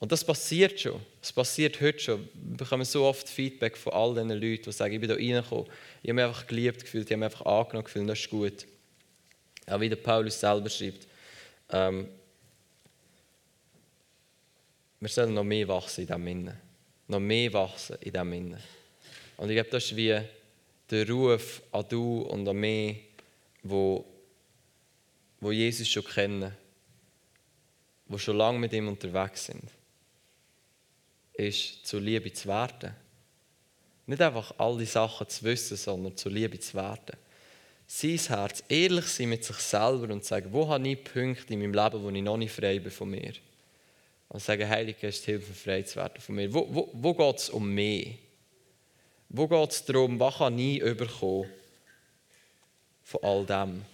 Und 0.00 0.12
das 0.12 0.24
passiert 0.24 0.78
schon. 0.78 1.00
Es 1.20 1.32
passiert 1.32 1.80
heute 1.80 1.98
schon. 1.98 2.28
Wir 2.34 2.56
bekommen 2.58 2.84
so 2.84 3.04
oft 3.04 3.28
Feedback 3.28 3.76
von 3.76 3.92
all 3.92 4.14
diesen 4.14 4.30
Leuten, 4.30 4.64
die 4.64 4.72
sagen, 4.72 4.94
ich 4.94 5.00
bin 5.00 5.10
hier 5.10 5.36
reingekommen, 5.36 5.66
ich 6.02 6.10
habe 6.10 6.14
mich 6.14 6.24
einfach 6.24 6.46
geliebt 6.46 6.84
gefühlt, 6.84 7.06
ich 7.06 7.12
habe 7.12 7.18
mich 7.18 7.34
einfach 7.34 7.46
angenommen 7.46 7.84
gefühlt, 7.84 8.08
das 8.08 8.20
ist 8.20 8.30
gut. 8.30 8.66
Auch 9.66 9.80
wie 9.80 9.88
der 9.88 9.96
Paulus 9.96 10.38
selber 10.38 10.70
schreibt, 10.70 11.06
ähm, 11.70 12.08
wir 15.00 15.08
sollen 15.08 15.34
noch 15.34 15.44
mehr 15.44 15.66
wachsen 15.68 16.02
in 16.02 16.06
diesem 16.06 16.26
Innen. 16.26 16.56
Noch 17.08 17.20
mehr 17.20 17.52
wachsen 17.52 17.96
in 18.00 18.12
diesem 18.12 18.32
Innen. 18.32 18.62
Und 19.36 19.50
ich 19.50 19.56
glaube, 19.56 19.70
das 19.70 19.84
ist 19.84 19.96
wie 19.96 20.20
der 20.90 21.08
Ruf 21.08 21.62
an 21.72 21.84
du 21.88 22.22
und 22.22 22.48
an 22.48 22.56
mich, 22.56 22.96
wo, 23.62 24.04
wo 25.40 25.52
Jesus 25.52 25.88
schon 25.88 26.04
kennen, 26.04 26.52
wo 28.06 28.16
schon 28.16 28.36
lange 28.36 28.58
mit 28.58 28.72
ihm 28.72 28.88
unterwegs 28.88 29.46
sind, 29.46 29.70
ist 31.38 31.86
zur 31.86 32.00
Liebe 32.00 32.32
zu 32.32 32.48
werden. 32.48 32.94
Nicht 34.06 34.20
einfach 34.20 34.54
all 34.58 34.78
die 34.78 34.84
Sachen 34.84 35.28
zu 35.28 35.44
wissen, 35.44 35.76
sondern 35.76 36.16
zur 36.16 36.32
Liebe 36.32 36.58
zu 36.58 36.74
werden. 36.74 37.16
Sein 37.86 38.18
Herz, 38.18 38.62
ehrlich 38.68 39.06
sein 39.06 39.30
mit 39.30 39.44
sich 39.44 39.56
selber 39.56 40.12
und 40.12 40.24
sagen, 40.24 40.52
wo 40.52 40.68
habe 40.68 40.86
ich 40.88 41.02
Punkte 41.02 41.54
in 41.54 41.60
meinem 41.60 41.72
Leben, 41.74 42.02
wo 42.02 42.10
ich 42.10 42.22
noch 42.22 42.36
nicht 42.36 42.52
frei 42.52 42.78
bin 42.78 42.90
von 42.90 43.10
mir 43.10 43.32
und 44.28 44.42
sagen, 44.42 44.68
Heilige 44.68 44.98
Geist, 45.00 45.24
hilf 45.24 45.48
mir 45.48 45.54
frei 45.54 45.82
zu 45.82 45.96
werden 45.96 46.20
von 46.20 46.34
mir. 46.34 46.52
Wo, 46.52 46.66
wo, 46.70 46.90
wo 46.92 47.14
geht 47.14 47.38
es 47.38 47.50
um 47.50 47.72
mich? 47.72 48.18
Wo 49.30 49.46
geht 49.46 49.70
es 49.70 49.84
darum, 49.84 50.18
was 50.18 50.36
kann 50.36 50.58
ich 50.58 50.80
überkommen 50.80 51.48
von 53.04 53.22
all 53.22 53.46
dem? 53.46 53.84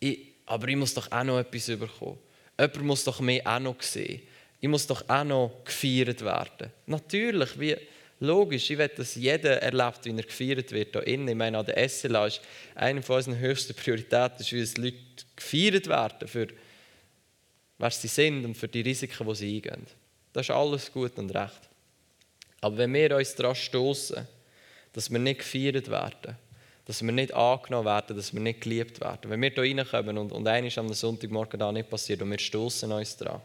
Ich, 0.00 0.18
aber 0.46 0.68
ich 0.68 0.76
muss 0.76 0.94
doch 0.94 1.10
auch 1.10 1.24
noch 1.24 1.38
etwas 1.38 1.68
überkommen. 1.68 2.18
Jemand 2.58 2.82
muss 2.82 3.04
doch 3.04 3.20
mehr 3.20 3.46
auch 3.46 3.60
noch 3.60 3.80
sehen. 3.82 4.22
Ich 4.62 4.68
muss 4.68 4.86
doch 4.86 5.02
auch 5.08 5.24
noch 5.24 5.64
gefeiert 5.64 6.24
werden. 6.24 6.70
Natürlich, 6.86 7.58
wie, 7.58 7.76
logisch, 8.20 8.70
ich 8.70 8.78
will, 8.78 8.86
dass 8.86 9.16
jeder 9.16 9.60
erlebt, 9.60 10.04
wie 10.04 10.16
er 10.16 10.22
gefeiert 10.22 10.70
wird. 10.70 10.92
Hier 10.92 11.06
innen. 11.08 11.26
Ich 11.26 11.34
meine, 11.34 11.58
an 11.58 11.66
der 11.66 11.88
SLA 11.88 12.28
ist 12.28 12.40
eine 12.76 13.02
von 13.02 13.16
unseren 13.16 13.40
höchsten 13.40 13.74
Prioritäten, 13.74 14.46
wie 14.48 14.60
es 14.60 14.76
Leute 14.76 14.96
gefeiert 15.34 15.88
werden 15.88 16.28
für 16.28 16.46
wer 17.76 17.90
sie 17.90 18.06
sind 18.06 18.44
und 18.44 18.56
für 18.56 18.68
die 18.68 18.82
Risiken, 18.82 19.26
die 19.26 19.34
sie 19.34 19.56
eingehen. 19.56 19.84
Das 20.32 20.46
ist 20.46 20.54
alles 20.54 20.92
gut 20.92 21.18
und 21.18 21.34
recht. 21.34 21.68
Aber 22.60 22.78
wenn 22.78 22.94
wir 22.94 23.16
uns 23.16 23.34
daran 23.34 23.56
stoßen, 23.56 24.28
dass 24.92 25.10
wir 25.10 25.18
nicht 25.18 25.40
gefeiert 25.40 25.90
werden, 25.90 26.36
dass 26.84 27.02
wir 27.02 27.10
nicht 27.10 27.34
angenommen 27.34 27.86
werden, 27.86 28.16
dass 28.16 28.32
wir 28.32 28.40
nicht 28.40 28.60
geliebt 28.60 29.00
werden, 29.00 29.28
wenn 29.28 29.42
wir 29.42 29.50
hier 29.50 29.78
reinkommen 29.78 30.18
und, 30.18 30.30
und 30.30 30.46
eines 30.46 30.78
am 30.78 30.92
Sonntagmorgen 30.92 31.58
da 31.58 31.72
nicht 31.72 31.90
passiert 31.90 32.22
und 32.22 32.30
wir 32.30 32.38
stoßen 32.38 32.92
uns 32.92 33.16
daran, 33.16 33.42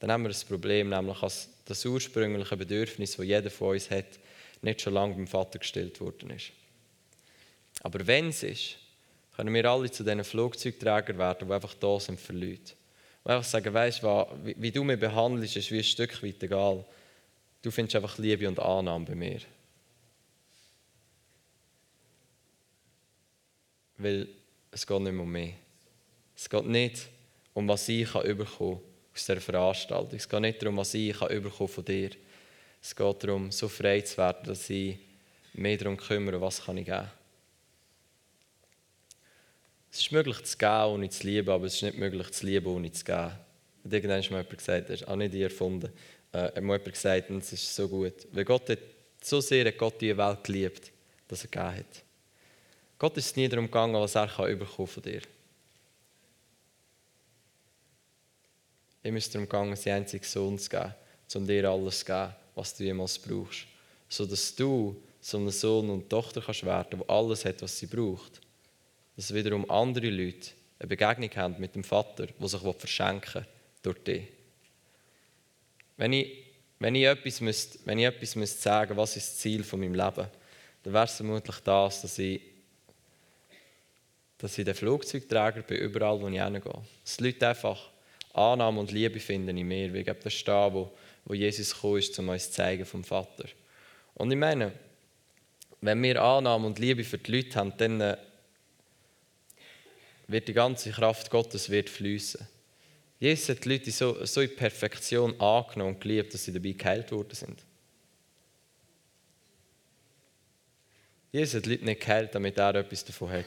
dann 0.00 0.10
haben 0.10 0.24
wir 0.24 0.30
ein 0.30 0.48
Problem, 0.48 0.88
nämlich 0.88 1.20
dass 1.20 1.48
das 1.66 1.84
ursprüngliche 1.84 2.56
Bedürfnis, 2.56 3.16
das 3.16 3.26
jeder 3.26 3.50
von 3.50 3.74
uns 3.74 3.90
hat, 3.90 4.18
nicht 4.62 4.80
schon 4.80 4.94
lange 4.94 5.14
beim 5.14 5.26
Vater 5.26 5.58
gestillt 5.58 6.00
worden 6.00 6.30
ist. 6.30 6.50
Aber 7.82 8.06
wenn 8.06 8.28
es 8.28 8.42
ist, 8.42 8.76
können 9.36 9.54
wir 9.54 9.64
alle 9.66 9.90
zu 9.90 10.02
diesen 10.02 10.24
Flugzeugträgern 10.24 11.18
werden, 11.18 11.48
die 11.48 11.54
einfach 11.54 11.74
da 11.74 12.00
sind 12.00 12.18
für 12.18 12.32
Leute. 12.32 12.74
Und 13.22 13.30
einfach 13.30 13.48
sagen, 13.48 13.72
weißt 13.72 14.02
du, 14.02 14.26
wie, 14.42 14.70
du 14.70 14.82
mich 14.84 14.98
behandelst, 14.98 15.56
ist 15.56 15.70
wie 15.70 15.78
ein 15.78 15.84
Stück 15.84 16.22
weit 16.22 16.42
egal. 16.42 16.84
Du 17.62 17.70
findest 17.70 17.96
einfach 17.96 18.18
Liebe 18.18 18.48
und 18.48 18.58
Annahme 18.58 19.04
bei 19.04 19.14
mir. 19.14 19.40
Weil 23.98 24.28
es 24.70 24.86
geht 24.86 25.00
nicht 25.00 25.12
mehr 25.12 25.22
um 25.22 25.30
mich. 25.30 25.54
Es 26.34 26.48
geht 26.48 26.64
nicht 26.64 27.08
um 27.52 27.68
was 27.68 27.88
ich 27.88 28.10
kann 28.10 28.24
überkommen 28.24 28.80
aus 29.14 29.24
dieser 29.24 29.40
Veranstaltung. 29.40 30.16
Es 30.16 30.28
geht 30.28 30.40
nicht 30.40 30.62
darum, 30.62 30.76
was 30.76 30.94
ich 30.94 31.16
von 31.16 31.28
dir 31.28 31.40
bekomme. 31.40 32.10
Es 32.82 32.96
geht 32.96 33.24
darum, 33.24 33.50
so 33.50 33.68
frei 33.68 34.00
zu 34.00 34.16
werden, 34.16 34.44
dass 34.44 34.70
ich 34.70 34.98
mehr 35.52 35.76
darum 35.76 35.96
kümmere, 35.96 36.40
was 36.40 36.64
kann 36.64 36.78
ich 36.78 36.86
geben 36.86 36.98
kann. 36.98 37.10
Es 39.92 40.00
ist 40.00 40.12
möglich 40.12 40.42
zu 40.44 40.56
geben, 40.56 40.84
ohne 40.84 41.10
zu 41.10 41.26
lieben, 41.26 41.50
aber 41.50 41.66
es 41.66 41.74
ist 41.74 41.82
nicht 41.82 41.98
möglich 41.98 42.30
zu 42.30 42.46
lieben, 42.46 42.66
ohne 42.66 42.92
zu 42.92 43.04
geben. 43.04 43.32
Und 43.82 43.92
irgendwann 43.92 44.22
hat 44.22 44.30
mal 44.30 44.38
jemand 44.38 44.58
gesagt, 44.58 44.88
das 44.88 45.00
ist 45.00 45.08
auch 45.08 45.16
nicht 45.16 45.34
ich 45.34 45.42
erfunden, 45.42 45.92
äh, 46.32 46.38
hat 46.38 46.62
mal 46.62 46.78
jemand 46.78 46.92
gesagt, 46.92 47.30
es 47.30 47.52
ist 47.52 47.74
so 47.74 47.88
gut. 47.88 48.14
Weil 48.32 48.44
Gott 48.44 48.68
hat, 48.70 48.78
so 49.22 49.40
sehr 49.40 49.66
hat 49.66 49.78
Gott 49.78 50.00
die 50.00 50.16
Welt 50.16 50.44
geliebt, 50.44 50.92
dass 51.26 51.44
er 51.44 51.50
gegeben 51.50 51.76
hat. 51.78 52.04
Gott 52.98 53.16
ist 53.16 53.36
nie 53.36 53.48
darum 53.48 53.66
gegangen, 53.66 53.94
was 53.94 54.14
er 54.14 54.28
kann 54.28 54.66
von 54.66 55.02
dir. 55.02 55.22
Ihm 59.02 59.16
ist 59.16 59.34
darum 59.34 59.48
gegangen, 59.48 59.76
seinen 59.76 60.02
einzigen 60.02 60.24
Sohn 60.24 60.58
zu 60.58 60.68
geben, 60.68 60.94
um 61.34 61.46
dir 61.46 61.70
alles 61.70 62.00
zu 62.00 62.04
geben, 62.04 62.34
was 62.54 62.76
du 62.76 62.84
jemals 62.84 63.18
brauchst. 63.18 63.66
Sodass 64.08 64.54
du 64.54 65.00
so 65.20 65.38
ein 65.38 65.50
Sohn 65.50 65.90
und 65.90 66.10
Tochter 66.10 66.40
kannst 66.40 66.64
werden, 66.64 66.98
der 66.98 67.10
alles 67.10 67.44
hat, 67.44 67.62
was 67.62 67.78
sie 67.78 67.86
braucht 67.86 68.40
dass 69.20 69.34
wiederum 69.34 69.70
andere 69.70 70.08
Leute 70.08 70.52
eine 70.78 70.88
Begegnung 70.88 71.30
haben 71.36 71.56
mit 71.58 71.74
dem 71.74 71.84
Vater, 71.84 72.26
der 72.26 72.48
sich 72.48 72.60
verschenken 72.60 73.42
will 73.42 73.46
durch 73.82 73.98
dich. 74.02 74.28
Wenn 75.98 76.14
ich, 76.14 76.46
wenn 76.78 76.94
ich 76.94 77.04
etwas, 77.04 77.42
müsste, 77.42 77.78
wenn 77.84 77.98
ich 77.98 78.06
etwas 78.06 78.34
müsste 78.34 78.62
sagen 78.62 78.96
was 78.96 79.16
ist 79.16 79.28
das 79.28 79.38
Ziel 79.38 79.62
von 79.62 79.80
meinem 79.80 79.94
Leben, 79.94 80.26
dann 80.82 80.92
wäre 80.94 81.04
es 81.04 81.16
vermutlich 81.16 81.56
das, 81.60 82.00
dass 82.00 82.18
ich, 82.18 82.40
dass 84.38 84.56
ich 84.56 84.64
der 84.64 84.74
Flugzeugträger 84.74 85.62
bin, 85.62 85.76
überall, 85.76 86.18
wo 86.18 86.28
ich 86.28 86.42
hingehe. 86.42 86.82
Dass 87.04 87.18
die 87.18 87.24
Leute 87.24 87.48
einfach 87.48 87.90
Annahme 88.32 88.80
und 88.80 88.92
Liebe 88.92 89.20
finden 89.20 89.56
in 89.56 89.66
mir, 89.66 89.92
wie 89.92 90.04
das 90.04 90.32
stehen, 90.32 90.72
wo, 90.72 90.92
wo 91.24 91.34
Jesus 91.34 91.74
gekommen 91.74 91.98
ist, 91.98 92.18
um 92.18 92.28
uns 92.28 92.46
zu 92.46 92.52
zeigen 92.52 92.84
vom 92.84 93.04
Vater. 93.04 93.48
Und 94.14 94.30
ich 94.30 94.38
meine, 94.38 94.72
wenn 95.80 96.02
wir 96.02 96.22
Annahme 96.22 96.66
und 96.66 96.78
Liebe 96.78 97.04
für 97.04 97.18
die 97.18 97.36
Leute 97.36 97.58
haben, 97.58 97.72
dann 97.76 98.00
äh, 98.00 98.16
wird 100.28 100.48
die 100.48 100.52
ganze 100.52 100.90
Kraft 100.90 101.30
Gottes 101.30 101.70
wird 101.70 101.90
fließen. 101.90 102.46
Jesus 103.18 103.48
hat 103.50 103.64
die 103.64 103.70
Leute 103.70 103.90
so, 103.90 104.24
so 104.24 104.40
in 104.40 104.54
Perfektion 104.54 105.38
angenommen 105.40 105.94
und 105.94 106.00
geliebt, 106.00 106.32
dass 106.32 106.44
sie 106.44 106.52
dabei 106.52 106.72
geheilt 106.72 107.12
worden 107.12 107.34
sind. 107.34 107.62
Jesus 111.32 111.56
hat 111.56 111.66
die 111.66 111.70
Leute 111.70 111.84
nicht 111.84 112.00
geheilt, 112.00 112.34
damit 112.34 112.58
er 112.58 112.74
etwas 112.76 113.04
davon 113.04 113.30
hat. 113.30 113.44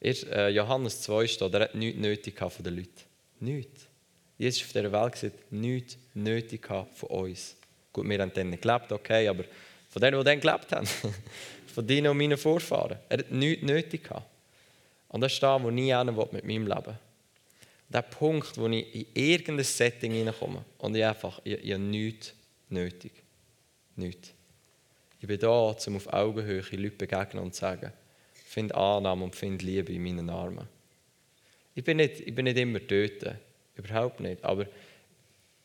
Erst, 0.00 0.24
äh, 0.24 0.48
Johannes 0.48 1.02
2 1.02 1.26
steht, 1.26 1.54
er 1.54 1.60
hat 1.60 1.74
nichts 1.74 2.00
nötig 2.00 2.38
von 2.38 2.64
den 2.64 2.76
Leuten. 2.76 3.02
Nichts. 3.40 3.86
Jesus 4.36 4.62
auf 4.62 4.72
dieser 4.72 4.92
Welt 4.92 5.12
gesagt, 5.12 5.52
nichts 5.52 5.98
nötig 6.14 6.66
von 6.66 7.08
uns. 7.08 7.56
Gut, 7.92 8.08
wir 8.08 8.18
haben 8.20 8.32
dann 8.32 8.50
nicht 8.50 8.62
gelebt, 8.62 8.92
okay, 8.92 9.26
aber 9.26 9.44
von 9.88 10.00
denen, 10.00 10.18
die 10.18 10.24
dann 10.24 10.40
gelebt 10.40 10.72
haben, 10.72 10.86
von 11.66 11.86
deinen 11.86 12.08
und 12.08 12.18
meinen 12.18 12.38
Vorfahren, 12.38 12.98
er 13.08 13.18
hat 13.18 13.30
nichts 13.32 13.64
nötig 13.64 14.04
gehabt. 14.04 14.26
Und 15.08 15.22
das 15.22 15.32
ist 15.32 15.42
da, 15.42 15.60
wo 15.60 15.70
nie 15.70 15.92
einer 15.92 16.12
mit 16.12 16.44
meinem 16.44 16.66
Leben 16.66 16.98
Der 17.88 18.02
Punkt, 18.02 18.56
wo 18.56 18.68
ich 18.68 18.94
in 18.94 19.06
irgendein 19.14 19.64
Setting 19.64 20.12
hineinkomme 20.12 20.64
und 20.78 20.94
ich 20.94 21.04
einfach, 21.04 21.40
ich, 21.42 21.54
ich 21.64 21.72
habe 21.72 21.82
nichts 21.82 22.34
nötig. 22.68 23.12
Nichts. 23.96 24.32
Ich 25.20 25.26
bin 25.26 25.40
da, 25.40 25.48
um 25.48 25.96
auf 25.96 26.12
Augenhöhe 26.12 26.62
Leute 26.70 26.90
begegnen 26.90 27.42
und 27.42 27.54
zu 27.54 27.62
sagen, 27.62 27.92
find 28.48 28.74
Annahme 28.74 29.24
und 29.24 29.36
find 29.36 29.62
Liebe 29.62 29.92
in 29.92 30.02
meinen 30.02 30.30
Armen. 30.30 30.66
Ich 31.74 31.84
bin 31.84 31.98
nicht, 31.98 32.20
ich 32.20 32.34
bin 32.34 32.44
nicht 32.44 32.56
immer 32.56 32.80
dort, 32.80 33.36
überhaupt 33.76 34.20
nicht, 34.20 34.42
aber 34.42 34.66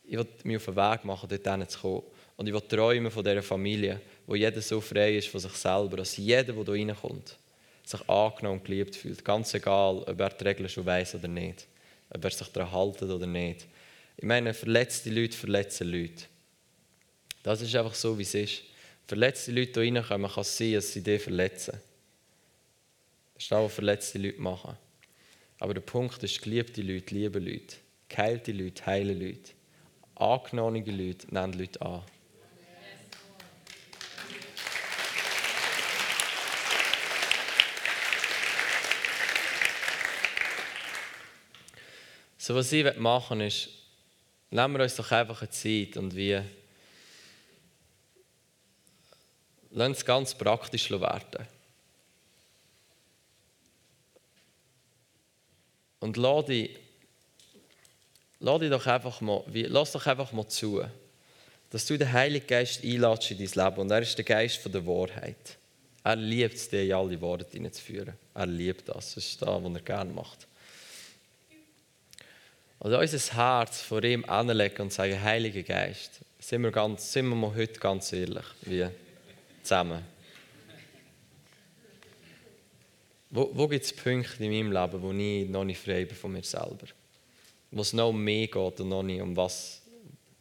ich 0.03 0.17
will 0.17 0.27
mich 0.43 0.57
auf 0.57 0.65
den 0.65 0.75
Weg 0.75 1.05
machen, 1.05 1.29
dort 1.29 1.71
zu. 1.71 2.03
Und 2.35 2.47
ich 2.47 2.53
will 2.53 2.61
träumen 2.61 3.09
von 3.09 3.23
dieser 3.23 3.41
Familie, 3.41 4.01
wo 4.27 4.35
jeder 4.35 4.61
so 4.61 4.81
frei 4.81 5.15
ist 5.15 5.29
von 5.29 5.39
sich 5.39 5.53
selber, 5.53 5.97
dass 5.97 6.17
jeder, 6.17 6.43
der 6.51 6.75
hier 6.75 6.89
reinkommt, 6.89 7.37
sich 7.85 8.09
angenommen 8.09 8.59
und 8.59 8.65
geliebt 8.65 8.95
fühlt. 8.95 9.23
Ganz 9.23 9.53
egal, 9.53 10.03
ob 10.05 10.19
er 10.19 10.29
die 10.29 10.43
Regeln 10.43 10.69
schon 10.69 10.85
weiß 10.85 11.15
oder 11.15 11.29
nicht. 11.29 11.65
Ob 12.09 12.23
er 12.23 12.31
sich 12.31 12.47
daran 12.49 12.71
hält 12.71 13.01
oder 13.01 13.27
nicht. 13.27 13.65
Ich 14.17 14.23
meine, 14.25 14.53
verletzte 14.53 15.09
Leute 15.09 15.37
verletzen 15.37 15.89
Leute. 15.89 16.25
Das 17.43 17.61
ist 17.61 17.75
einfach 17.75 17.95
so, 17.95 18.17
wie 18.17 18.23
es 18.23 18.33
ist. 18.33 18.63
Verletzte 19.07 19.51
Leute, 19.51 19.71
die 19.71 19.79
reinkommen, 19.79 20.29
kann 20.29 20.41
es 20.41 20.57
sein, 20.57 20.73
dass 20.73 20.91
sie 20.91 21.01
dich 21.01 21.21
verletzen. 21.21 21.79
Das 23.33 23.43
ist 23.43 23.51
das, 23.51 23.63
was 23.63 23.73
verletzte 23.73 24.19
Leute 24.19 24.41
machen. 24.41 24.77
Aber 25.59 25.73
der 25.73 25.81
Punkt 25.81 26.21
ist, 26.23 26.41
geliebte 26.41 26.81
Leute 26.81 27.15
lieben 27.15 27.45
Leute. 27.45 27.77
Geheilte 28.09 28.51
Leute 28.51 28.85
heilen 28.85 29.19
Leute. 29.19 29.51
Angenommene 30.15 30.91
Leute 30.91 31.33
nennen 31.33 31.53
Leute 31.53 31.81
an. 31.81 32.03
So, 42.37 42.53
was 42.55 42.73
ich 42.73 42.97
machen 42.97 43.39
will, 43.39 43.47
ist, 43.47 43.69
nehmen 44.49 44.73
wir 44.75 44.83
uns 44.83 44.97
doch 44.97 45.09
einfach 45.11 45.41
eine 45.41 45.49
Zeit 45.49 45.95
und 45.95 46.13
wie 46.13 46.41
lassen 49.71 49.91
es 49.93 50.05
ganz 50.05 50.35
praktisch 50.35 50.91
werden. 50.91 51.47
Und 56.03 56.17
lass 56.17 56.47
dich, 56.47 56.69
lass 58.41 58.59
dich 58.59 58.69
doch 58.69 58.85
einfach 58.87 59.21
mal, 59.21 59.41
lass 59.47 59.93
doch 59.93 60.05
einfach 60.05 60.33
mal 60.33 60.45
zu, 60.49 60.83
dass 61.69 61.85
du 61.85 61.97
den 61.97 62.11
Heiligen 62.11 62.45
Geist 62.45 62.83
einladest 62.83 63.31
in 63.31 63.37
dein 63.37 63.47
Leben. 63.47 63.77
Und 63.79 63.89
er 63.89 64.01
ist 64.01 64.17
der 64.17 64.25
Geist 64.25 64.57
von 64.57 64.73
der 64.73 64.85
Wahrheit. 64.85 65.57
Er 66.03 66.17
liebt 66.17 66.55
es, 66.55 66.67
dir 66.67 66.97
alle 66.97 67.21
Worte 67.21 67.47
hineinzuführen. 67.51 68.15
Er 68.33 68.45
liebt 68.45 68.89
das. 68.89 69.15
Das 69.15 69.23
ist 69.23 69.41
das, 69.41 69.63
was 69.63 69.73
er 69.73 69.79
gerne 69.79 70.11
macht. 70.11 70.45
Also 72.81 72.99
unser 72.99 73.35
Herz 73.37 73.81
vor 73.81 74.03
ihm 74.03 74.25
anlegen 74.25 74.81
und 74.81 74.91
sagen, 74.91 75.23
Heiliger 75.23 75.63
Geist, 75.63 76.19
sind 76.37 76.63
wir, 76.63 76.71
ganz, 76.71 77.13
sind 77.13 77.29
wir 77.29 77.35
mal 77.35 77.55
heute 77.55 77.79
ganz 77.79 78.11
ehrlich, 78.11 78.43
wie 78.63 78.89
zusammen. 79.63 80.12
Wo, 83.35 83.49
wo 83.51 83.67
gibt 83.67 83.83
es 83.83 83.91
Punkte 83.91 84.45
in 84.45 84.51
meinem 84.51 84.71
Leben, 84.71 85.01
wo 85.01 85.11
ich 85.11 85.49
noch 85.49 85.63
nicht 85.63 85.81
frei 85.81 86.05
bin 86.05 86.15
von 86.15 86.31
mir 86.31 86.43
selber? 86.43 86.85
Wo 87.71 87.81
es 87.81 87.91
noch 87.91 88.09
um 88.09 88.23
mich 88.23 88.51
geht 88.51 88.79
und 88.79 88.89
noch 88.89 89.01
nicht 89.01 89.21
um 89.21 89.35
was, 89.35 89.81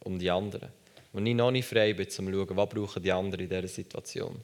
um 0.01 0.19
die 0.19 0.29
anderen. 0.29 0.69
Wo 1.11 1.19
ich 1.19 1.33
noch 1.33 1.49
nicht 1.49 1.67
frei 1.67 1.93
bin, 1.93 2.05
um 2.05 2.11
zu 2.11 2.21
schauen, 2.21 2.55
was 2.55 2.69
brauchen 2.69 3.01
die 3.01 3.11
anderen 3.11 3.45
in 3.45 3.49
dieser 3.49 3.67
Situation. 3.67 4.39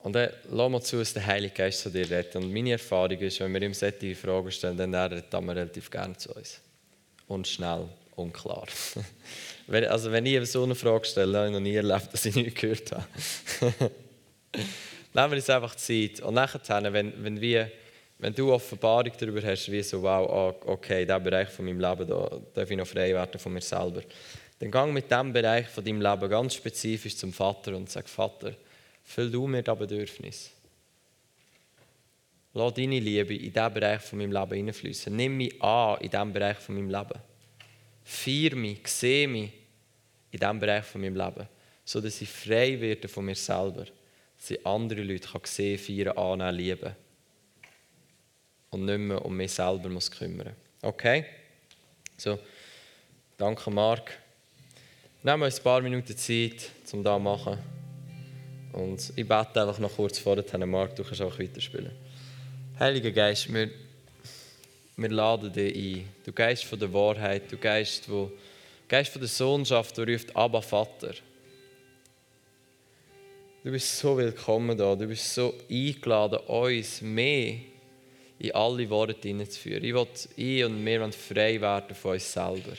Und 0.00 0.12
dann 0.14 0.30
lass 0.50 0.70
mal 0.70 0.82
zu, 0.82 0.98
dass 0.98 1.14
der 1.14 1.26
Heilige 1.26 1.54
Geist 1.54 1.82
zu 1.82 1.90
dir 1.90 2.10
redet. 2.10 2.34
Und 2.34 2.52
meine 2.52 2.72
Erfahrung 2.72 3.18
ist, 3.20 3.38
wenn 3.38 3.54
wir 3.54 3.62
ihm 3.62 3.74
solche 3.74 4.16
Fragen 4.16 4.50
stellen, 4.50 4.76
dann 4.76 4.92
redet 4.92 5.32
er 5.32 5.46
relativ 5.46 5.88
gerne 5.88 6.16
zu 6.16 6.34
uns. 6.34 6.60
Und 7.28 7.46
schnell 7.46 7.88
und 8.16 8.32
klar. 8.32 8.66
also 9.88 10.10
wenn 10.10 10.26
ich 10.26 10.50
so 10.50 10.64
eine 10.64 10.74
Frage 10.74 11.04
stelle, 11.04 11.38
habe 11.38 11.46
ich 11.46 11.52
noch 11.52 11.60
nie 11.60 11.76
erlebt, 11.76 12.08
dass 12.12 12.24
ich 12.24 12.34
nichts 12.34 12.60
gehört 12.60 12.90
habe. 12.90 13.06
Nehmen 15.14 15.30
wir 15.30 15.36
uns 15.36 15.50
einfach 15.50 15.74
Zeit. 15.74 16.20
Und 16.20 16.34
nachher, 16.34 16.92
wenn, 16.92 17.12
wenn, 17.22 17.40
wir, 17.40 17.70
wenn 18.18 18.34
du 18.34 18.52
Offenbarung 18.52 19.12
darüber 19.18 19.42
hast, 19.42 19.70
wie 19.70 19.82
so, 19.82 20.02
wow, 20.02 20.30
ah, 20.30 20.70
okay, 20.70 21.04
dieser 21.04 21.20
Bereich 21.20 21.48
von 21.48 21.64
meinem 21.64 21.80
Leben, 21.80 22.08
da 22.08 22.40
darf 22.54 22.70
ich 22.70 22.76
noch 22.76 22.86
frei 22.86 23.12
werden 23.12 23.38
von 23.38 23.52
mir 23.52 23.60
selber. 23.60 24.02
Dann 24.58 24.70
gang 24.70 24.92
mit 24.92 25.10
diesem 25.10 25.32
Bereich 25.32 25.68
von 25.68 25.84
deinem 25.84 26.00
Leben 26.00 26.30
ganz 26.30 26.54
spezifisch 26.54 27.16
zum 27.16 27.32
Vater 27.32 27.76
und 27.76 27.90
sag, 27.90 28.08
Vater, 28.08 28.54
Füll 29.06 29.30
du 29.30 29.46
mir 29.46 29.62
das 29.62 29.78
Bedürfnis. 29.78 30.50
Lass 32.54 32.74
deine 32.74 32.98
Liebe 32.98 33.36
in 33.36 33.52
diesen 33.52 33.72
Bereich 33.74 34.00
von 34.00 34.18
meinem 34.18 34.32
Leben 34.32 34.54
hineinfließen. 34.54 35.14
Nimm 35.14 35.36
mich 35.36 35.62
an 35.62 36.00
in 36.00 36.10
diesem 36.10 36.32
Bereich 36.32 36.56
von 36.56 36.74
meinem 36.74 36.90
Leben. 36.90 37.20
Feier 38.02 38.56
mich, 38.56 38.86
sehe 38.88 39.28
mich 39.28 39.52
in 40.32 40.40
diesem 40.40 40.58
Bereich 40.58 40.84
von 40.84 41.00
meinem 41.00 41.14
Leben, 41.14 41.48
sodass 41.84 42.20
ich 42.20 42.28
frei 42.28 42.80
werde 42.80 43.06
von 43.06 43.24
mir 43.24 43.36
selber. 43.36 43.84
Dass 44.46 44.52
ich 44.52 44.64
andere 44.64 45.02
Leute 45.02 45.26
kann 45.26 45.40
sehen, 45.42 45.76
feiern, 45.76 46.16
annehmen, 46.16 46.54
lieben. 46.54 46.94
Und 48.70 48.84
nicht 48.84 48.98
mehr 48.98 49.24
um 49.24 49.36
mich 49.36 49.50
selber 49.50 49.88
muss 49.88 50.08
kümmern. 50.08 50.54
Okay? 50.82 51.24
So, 52.16 52.38
danke 53.36 53.68
Marc. 53.72 54.16
Nehmen 55.24 55.40
wir 55.40 55.46
uns 55.46 55.58
ein 55.58 55.64
paar 55.64 55.80
Minuten 55.80 56.16
Zeit, 56.16 56.70
um 56.92 57.02
das 57.02 57.16
zu 57.16 57.18
machen. 57.18 57.58
Und 58.72 59.12
ich 59.16 59.26
bete 59.26 59.62
einfach 59.62 59.80
noch 59.80 59.96
kurz 59.96 60.20
vor 60.20 60.40
vorher, 60.40 60.66
Marc, 60.66 60.94
du 60.94 61.02
kannst 61.02 61.22
auch 61.22 61.36
weiterspielen. 61.40 61.90
Heiliger 62.78 63.10
Geist, 63.10 63.52
wir, 63.52 63.68
wir 64.96 65.08
laden 65.08 65.52
dich 65.52 65.74
ein. 65.76 66.08
Du 66.24 66.32
Geist 66.32 66.66
von 66.66 66.78
der 66.78 66.92
Wahrheit, 66.92 67.50
du 67.50 67.56
Geist, 67.56 68.08
wo, 68.08 68.30
Geist 68.86 69.10
von 69.10 69.22
der 69.22 69.28
Sohnschaft, 69.28 69.98
du 69.98 70.02
ruft 70.02 70.36
Abba 70.36 70.60
Vater. 70.60 71.14
Du 73.66 73.72
bist 73.72 73.98
so 73.98 74.16
willkommen 74.16 74.78
da, 74.78 74.94
du 74.94 75.08
bist 75.08 75.34
so 75.34 75.52
eingeladen, 75.68 76.38
uns 76.46 77.00
mehr 77.02 77.56
in 78.38 78.52
alle 78.52 78.88
Worte 78.88 79.26
hineinzuführen. 79.26 79.82
Ich 79.82 79.92
will, 79.92 80.06
ich 80.36 80.64
und 80.64 80.86
wir 80.86 81.00
wollen 81.00 81.12
frei 81.12 81.60
werden 81.60 81.96
von 81.96 82.12
uns 82.12 82.32
selber. 82.32 82.76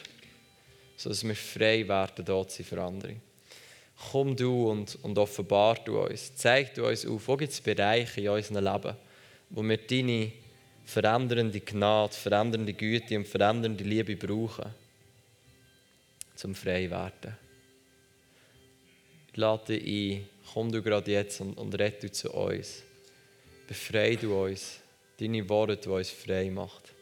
Sodass 0.96 1.28
wir 1.28 1.36
frei 1.36 1.86
werden, 1.86 2.24
dort 2.24 2.52
zu 2.52 2.64
sein 2.64 2.66
für 2.66 2.82
andere. 2.82 3.16
Komm 4.14 4.34
du 4.34 4.72
und, 4.72 4.98
und 5.04 5.18
offenbar 5.18 5.76
du 5.84 6.00
uns. 6.00 6.34
Zeig 6.38 6.74
du 6.76 6.88
uns 6.88 7.06
auf, 7.06 7.28
wo 7.28 7.36
gibt 7.36 7.52
es 7.52 7.60
Bereiche 7.60 8.22
in 8.22 8.30
unserem 8.30 8.64
Leben, 8.64 8.96
wo 9.50 9.64
wir 9.64 9.78
deine 9.78 10.32
verändernde 10.86 11.60
Gnade, 11.60 12.14
verändernde 12.14 12.74
Güte 12.74 13.18
und 13.18 13.28
verändernde 13.28 13.84
Liebe 13.84 14.16
brauchen, 14.16 14.74
zum 16.34 16.56
frei 16.56 16.90
werden. 16.90 17.36
Ich 19.32 19.36
lade 19.36 19.78
dich 19.78 20.22
ein, 20.22 20.37
komm 20.54 20.72
du 20.72 20.82
gerade 20.82 21.12
jetzt 21.12 21.42
und, 21.42 21.54
und 21.58 21.74
rette 21.78 22.12
zu 22.12 22.32
uns. 22.32 22.84
Befreie 23.68 24.18
du 24.18 24.34
uns, 24.46 24.80
deine 25.20 25.48
Worte, 25.50 25.78
die 25.78 25.90
uns 25.90 26.10
frei 26.10 26.50
macht. 26.50 26.94